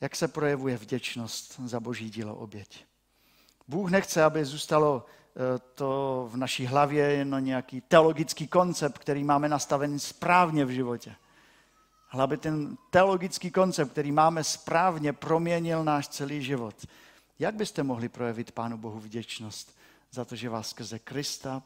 Jak 0.02 0.16
se 0.16 0.28
projevuje 0.28 0.78
vděčnost 0.78 1.60
za 1.66 1.80
boží 1.80 2.10
dílo 2.10 2.36
oběť? 2.36 2.86
Bůh 3.68 3.92
nechce, 3.92 4.24
aby 4.24 4.46
zůstalo 4.46 5.06
eh, 5.06 5.60
to 5.76 6.28
v 6.32 6.38
naší 6.38 6.66
hlavě 6.66 7.12
jen 7.12 7.44
nějaký 7.44 7.82
teologický 7.82 8.48
koncept, 8.48 8.98
který 8.98 9.24
máme 9.24 9.50
nastavený 9.50 10.00
správně 10.00 10.66
v 10.66 10.70
životě. 10.70 11.16
Ale 12.12 12.24
aby 12.24 12.38
ten 12.38 12.78
teologický 12.90 13.52
koncept, 13.52 13.92
který 13.92 14.12
máme 14.12 14.44
správně, 14.44 15.14
proměnil 15.14 15.84
náš 15.84 16.08
celý 16.08 16.44
život. 16.44 16.86
Jak 17.40 17.56
byste 17.56 17.84
mohli 17.84 18.10
projevit 18.10 18.52
Pánu 18.52 18.78
Bohu 18.78 19.00
vděčnost 19.00 19.78
za 20.12 20.26
to, 20.26 20.36
že 20.36 20.50
vás 20.50 20.70
skrze 20.70 21.00
Krista 21.00 21.64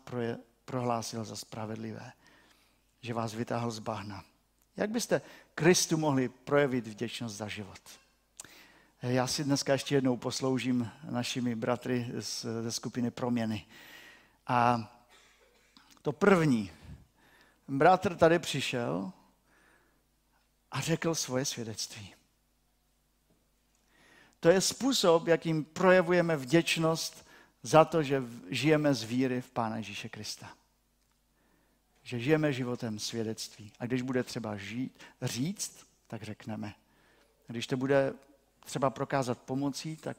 prohlásil 0.65 1.23
za 1.23 1.35
spravedlivé? 1.35 2.11
Že 3.01 3.13
vás 3.13 3.33
vytáhl 3.33 3.71
z 3.71 3.79
bahna? 3.79 4.23
Jak 4.77 4.89
byste 4.89 5.21
Kristu 5.55 5.97
mohli 5.97 6.29
projevit 6.29 6.87
vděčnost 6.87 7.35
za 7.35 7.47
život? 7.47 7.79
Já 9.01 9.27
si 9.27 9.43
dneska 9.43 9.73
ještě 9.73 9.95
jednou 9.95 10.17
posloužím 10.17 10.91
našimi 11.09 11.55
bratry 11.55 12.11
ze 12.61 12.71
skupiny 12.71 13.11
Proměny. 13.11 13.65
A 14.47 14.91
to 16.01 16.11
první, 16.11 16.71
bratr 17.67 18.15
tady 18.15 18.39
přišel 18.39 19.11
a 20.71 20.81
řekl 20.81 21.15
svoje 21.15 21.45
svědectví. 21.45 22.13
To 24.39 24.49
je 24.49 24.61
způsob, 24.61 25.27
jakým 25.27 25.63
projevujeme 25.63 26.35
vděčnost 26.35 27.27
za 27.63 27.85
to, 27.85 28.03
že 28.03 28.23
žijeme 28.49 28.93
z 28.93 29.03
víry 29.03 29.41
v 29.41 29.51
Pána 29.51 29.77
Ježíše 29.77 30.09
Krista. 30.09 30.49
Že 32.03 32.19
žijeme 32.19 32.53
životem 32.53 32.99
svědectví. 32.99 33.71
A 33.79 33.85
když 33.85 34.01
bude 34.01 34.23
třeba 34.23 34.57
žít, 34.57 34.99
říct, 35.21 35.87
tak 36.07 36.23
řekneme. 36.23 36.73
A 37.49 37.51
když 37.51 37.67
to 37.67 37.77
bude 37.77 38.13
třeba 38.65 38.89
prokázat 38.89 39.37
pomocí, 39.37 39.95
tak 39.95 40.17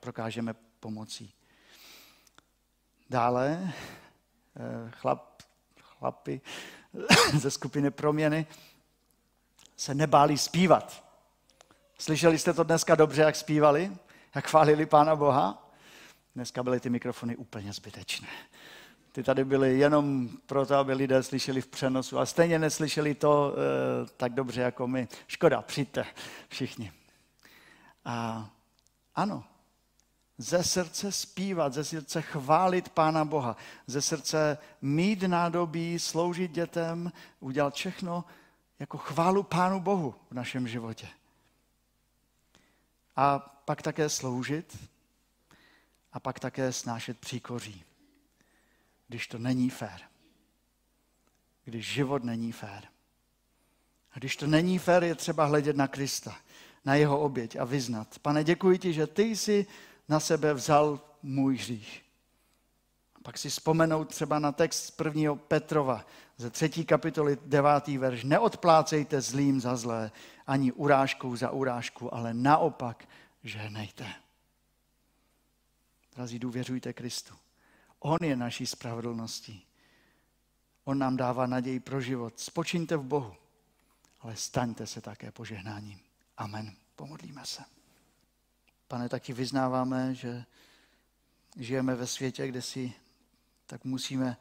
prokážeme 0.00 0.54
pomocí. 0.80 1.32
Dále 3.10 3.72
eh, 4.56 4.90
chlap, 4.90 5.42
chlapi 5.80 6.40
ze 7.38 7.50
skupiny 7.50 7.90
Proměny 7.90 8.46
se 9.76 9.94
nebáli 9.94 10.38
zpívat. 10.38 11.03
Slyšeli 12.04 12.38
jste 12.38 12.52
to 12.52 12.64
dneska 12.64 12.94
dobře, 12.94 13.22
jak 13.22 13.36
zpívali? 13.36 13.92
Jak 14.34 14.48
chválili 14.48 14.86
Pána 14.86 15.16
Boha? 15.16 15.72
Dneska 16.34 16.62
byly 16.62 16.80
ty 16.80 16.90
mikrofony 16.90 17.36
úplně 17.36 17.72
zbytečné. 17.72 18.28
Ty 19.12 19.22
tady 19.22 19.44
byly 19.44 19.78
jenom 19.78 20.28
proto, 20.46 20.74
aby 20.74 20.94
lidé 20.94 21.22
slyšeli 21.22 21.60
v 21.60 21.66
přenosu 21.66 22.18
a 22.18 22.26
stejně 22.26 22.58
neslyšeli 22.58 23.14
to 23.14 23.52
e, 23.52 24.06
tak 24.16 24.34
dobře 24.34 24.60
jako 24.60 24.86
my. 24.86 25.08
Škoda, 25.26 25.62
přijďte 25.62 26.06
všichni. 26.48 26.92
A 28.04 28.48
ano, 29.14 29.44
ze 30.38 30.64
srdce 30.64 31.12
zpívat, 31.12 31.72
ze 31.72 31.84
srdce 31.84 32.22
chválit 32.22 32.88
Pána 32.88 33.24
Boha, 33.24 33.56
ze 33.86 34.02
srdce 34.02 34.58
mít 34.82 35.22
nádobí, 35.22 35.98
sloužit 35.98 36.50
dětem, 36.50 37.12
udělat 37.40 37.74
všechno 37.74 38.24
jako 38.78 38.98
chválu 38.98 39.42
Pánu 39.42 39.80
Bohu 39.80 40.14
v 40.30 40.34
našem 40.34 40.68
životě. 40.68 41.08
A 43.16 43.38
pak 43.38 43.82
také 43.82 44.08
sloužit 44.08 44.90
a 46.12 46.20
pak 46.20 46.40
také 46.40 46.72
snášet 46.72 47.18
příkoří, 47.18 47.84
když 49.08 49.26
to 49.26 49.38
není 49.38 49.70
fér. 49.70 50.00
Když 51.64 51.92
život 51.92 52.24
není 52.24 52.52
fér. 52.52 52.88
A 54.12 54.18
když 54.18 54.36
to 54.36 54.46
není 54.46 54.78
fér, 54.78 55.04
je 55.04 55.14
třeba 55.14 55.44
hledět 55.44 55.76
na 55.76 55.88
Krista 55.88 56.36
na 56.84 56.94
jeho 56.94 57.20
oběť 57.20 57.56
a 57.56 57.64
vyznat. 57.64 58.18
Pane, 58.18 58.44
děkuji 58.44 58.78
ti, 58.78 58.92
že 58.92 59.06
ty 59.06 59.22
jsi 59.22 59.66
na 60.08 60.20
sebe 60.20 60.54
vzal 60.54 61.00
můj 61.22 61.56
hřích. 61.56 62.03
Pak 63.24 63.38
si 63.38 63.48
vzpomenout 63.50 64.04
třeba 64.04 64.38
na 64.38 64.52
text 64.52 64.86
z 64.86 64.90
prvního 64.90 65.36
Petrova 65.36 66.06
ze 66.36 66.50
třetí 66.50 66.84
kapitoly 66.84 67.38
devátý 67.46 67.98
verš. 67.98 68.24
Neodplácejte 68.24 69.20
zlým 69.20 69.60
za 69.60 69.76
zlé, 69.76 70.10
ani 70.46 70.72
urážkou 70.72 71.36
za 71.36 71.50
urážku, 71.50 72.14
ale 72.14 72.34
naopak 72.34 73.08
žehnejte. 73.42 74.14
Drazí, 76.14 76.38
důvěřujte 76.38 76.92
Kristu. 76.92 77.34
On 77.98 78.18
je 78.22 78.36
naší 78.36 78.66
spravedlností. 78.66 79.66
On 80.84 80.98
nám 80.98 81.16
dává 81.16 81.46
naději 81.46 81.80
pro 81.80 82.00
život. 82.00 82.40
Spočiňte 82.40 82.96
v 82.96 83.02
Bohu, 83.02 83.36
ale 84.20 84.36
staňte 84.36 84.86
se 84.86 85.00
také 85.00 85.30
požehnáním. 85.32 86.00
Amen. 86.36 86.76
Pomodlíme 86.96 87.44
se. 87.44 87.62
Pane, 88.88 89.08
taky 89.08 89.32
vyznáváme, 89.32 90.14
že 90.14 90.44
žijeme 91.56 91.94
ve 91.94 92.06
světě, 92.06 92.48
kde 92.48 92.62
si 92.62 92.92
tak 93.66 93.84
musíme 93.84 94.36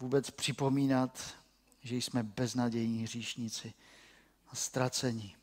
vůbec 0.00 0.30
připomínat, 0.30 1.34
že 1.82 1.96
jsme 1.96 2.22
beznadějní 2.22 3.02
hříšníci 3.02 3.74
a 4.48 4.56
ztracení. 4.56 5.36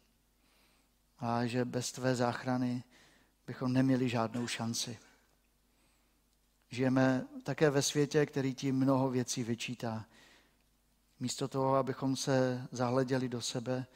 A 1.20 1.46
že 1.46 1.66
bez 1.66 1.92
tvé 1.92 2.16
záchrany 2.16 2.84
bychom 3.48 3.74
neměli 3.74 4.10
žádnou 4.10 4.48
šanci. 4.48 5.00
Žijeme 6.70 7.28
také 7.44 7.70
ve 7.70 7.82
světě, 7.82 8.26
který 8.26 8.54
ti 8.54 8.72
mnoho 8.72 9.10
věcí 9.10 9.44
vyčítá. 9.44 10.06
Místo 11.20 11.48
toho, 11.48 11.76
abychom 11.76 12.16
se 12.16 12.68
zahleděli 12.72 13.30
do 13.30 13.42
sebe, 13.42 13.88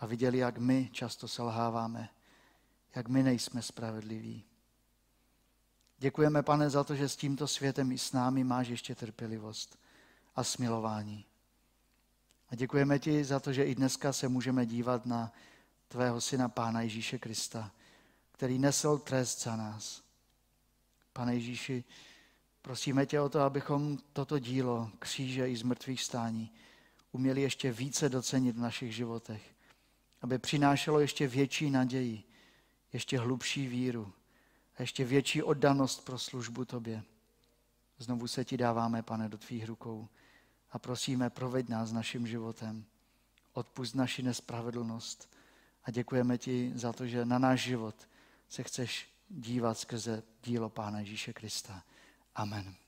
a 0.00 0.06
viděli, 0.06 0.38
jak 0.38 0.58
my 0.58 0.88
často 0.92 1.28
selháváme, 1.28 2.08
jak 2.94 3.08
my 3.08 3.22
nejsme 3.22 3.62
spravedliví. 3.62 4.44
Děkujeme, 6.00 6.42
pane, 6.42 6.70
za 6.70 6.84
to, 6.84 6.94
že 6.94 7.08
s 7.08 7.16
tímto 7.16 7.48
světem 7.48 7.92
i 7.92 7.98
s 7.98 8.12
námi 8.12 8.44
máš 8.44 8.68
ještě 8.68 8.94
trpělivost 8.94 9.78
a 10.36 10.44
smilování. 10.44 11.24
A 12.48 12.54
děkujeme 12.54 12.98
ti 12.98 13.24
za 13.24 13.40
to, 13.40 13.52
že 13.52 13.64
i 13.64 13.74
dneska 13.74 14.12
se 14.12 14.28
můžeme 14.28 14.66
dívat 14.66 15.06
na 15.06 15.32
tvého 15.88 16.20
syna, 16.20 16.48
Pána 16.48 16.80
Ježíše 16.80 17.18
Krista, 17.18 17.70
který 18.32 18.58
nesl 18.58 18.98
trest 18.98 19.42
za 19.42 19.56
nás. 19.56 20.02
Pane 21.12 21.34
Ježíši, 21.34 21.84
prosíme 22.62 23.06
tě 23.06 23.20
o 23.20 23.28
to, 23.28 23.40
abychom 23.40 23.98
toto 24.12 24.38
dílo 24.38 24.90
kříže 24.98 25.50
i 25.50 25.56
z 25.56 25.62
mrtvých 25.62 26.02
stání 26.02 26.52
uměli 27.12 27.42
ještě 27.42 27.72
více 27.72 28.08
docenit 28.08 28.56
v 28.56 28.60
našich 28.60 28.94
životech 28.94 29.42
aby 30.22 30.38
přinášelo 30.38 31.00
ještě 31.00 31.26
větší 31.26 31.70
naději, 31.70 32.22
ještě 32.92 33.18
hlubší 33.18 33.66
víru 33.66 34.12
ještě 34.80 35.04
větší 35.04 35.42
oddanost 35.42 36.04
pro 36.04 36.18
službu 36.18 36.64
Tobě. 36.64 37.02
Znovu 37.98 38.26
se 38.26 38.44
Ti 38.44 38.56
dáváme, 38.56 39.02
pane, 39.02 39.28
do 39.28 39.38
Tvých 39.38 39.66
rukou 39.66 40.08
a 40.70 40.78
prosíme, 40.78 41.30
proveď 41.30 41.68
nás 41.68 41.92
naším 41.92 42.26
životem. 42.26 42.84
Odpust 43.52 43.94
naši 43.94 44.22
nespravedlnost 44.22 45.36
a 45.84 45.90
děkujeme 45.90 46.38
Ti 46.38 46.72
za 46.74 46.92
to, 46.92 47.06
že 47.06 47.24
na 47.24 47.38
náš 47.38 47.60
život 47.60 48.08
se 48.48 48.62
chceš 48.62 49.08
dívat 49.28 49.78
skrze 49.78 50.22
dílo 50.42 50.70
Pána 50.70 51.00
Ježíše 51.00 51.32
Krista. 51.32 51.82
Amen. 52.34 52.79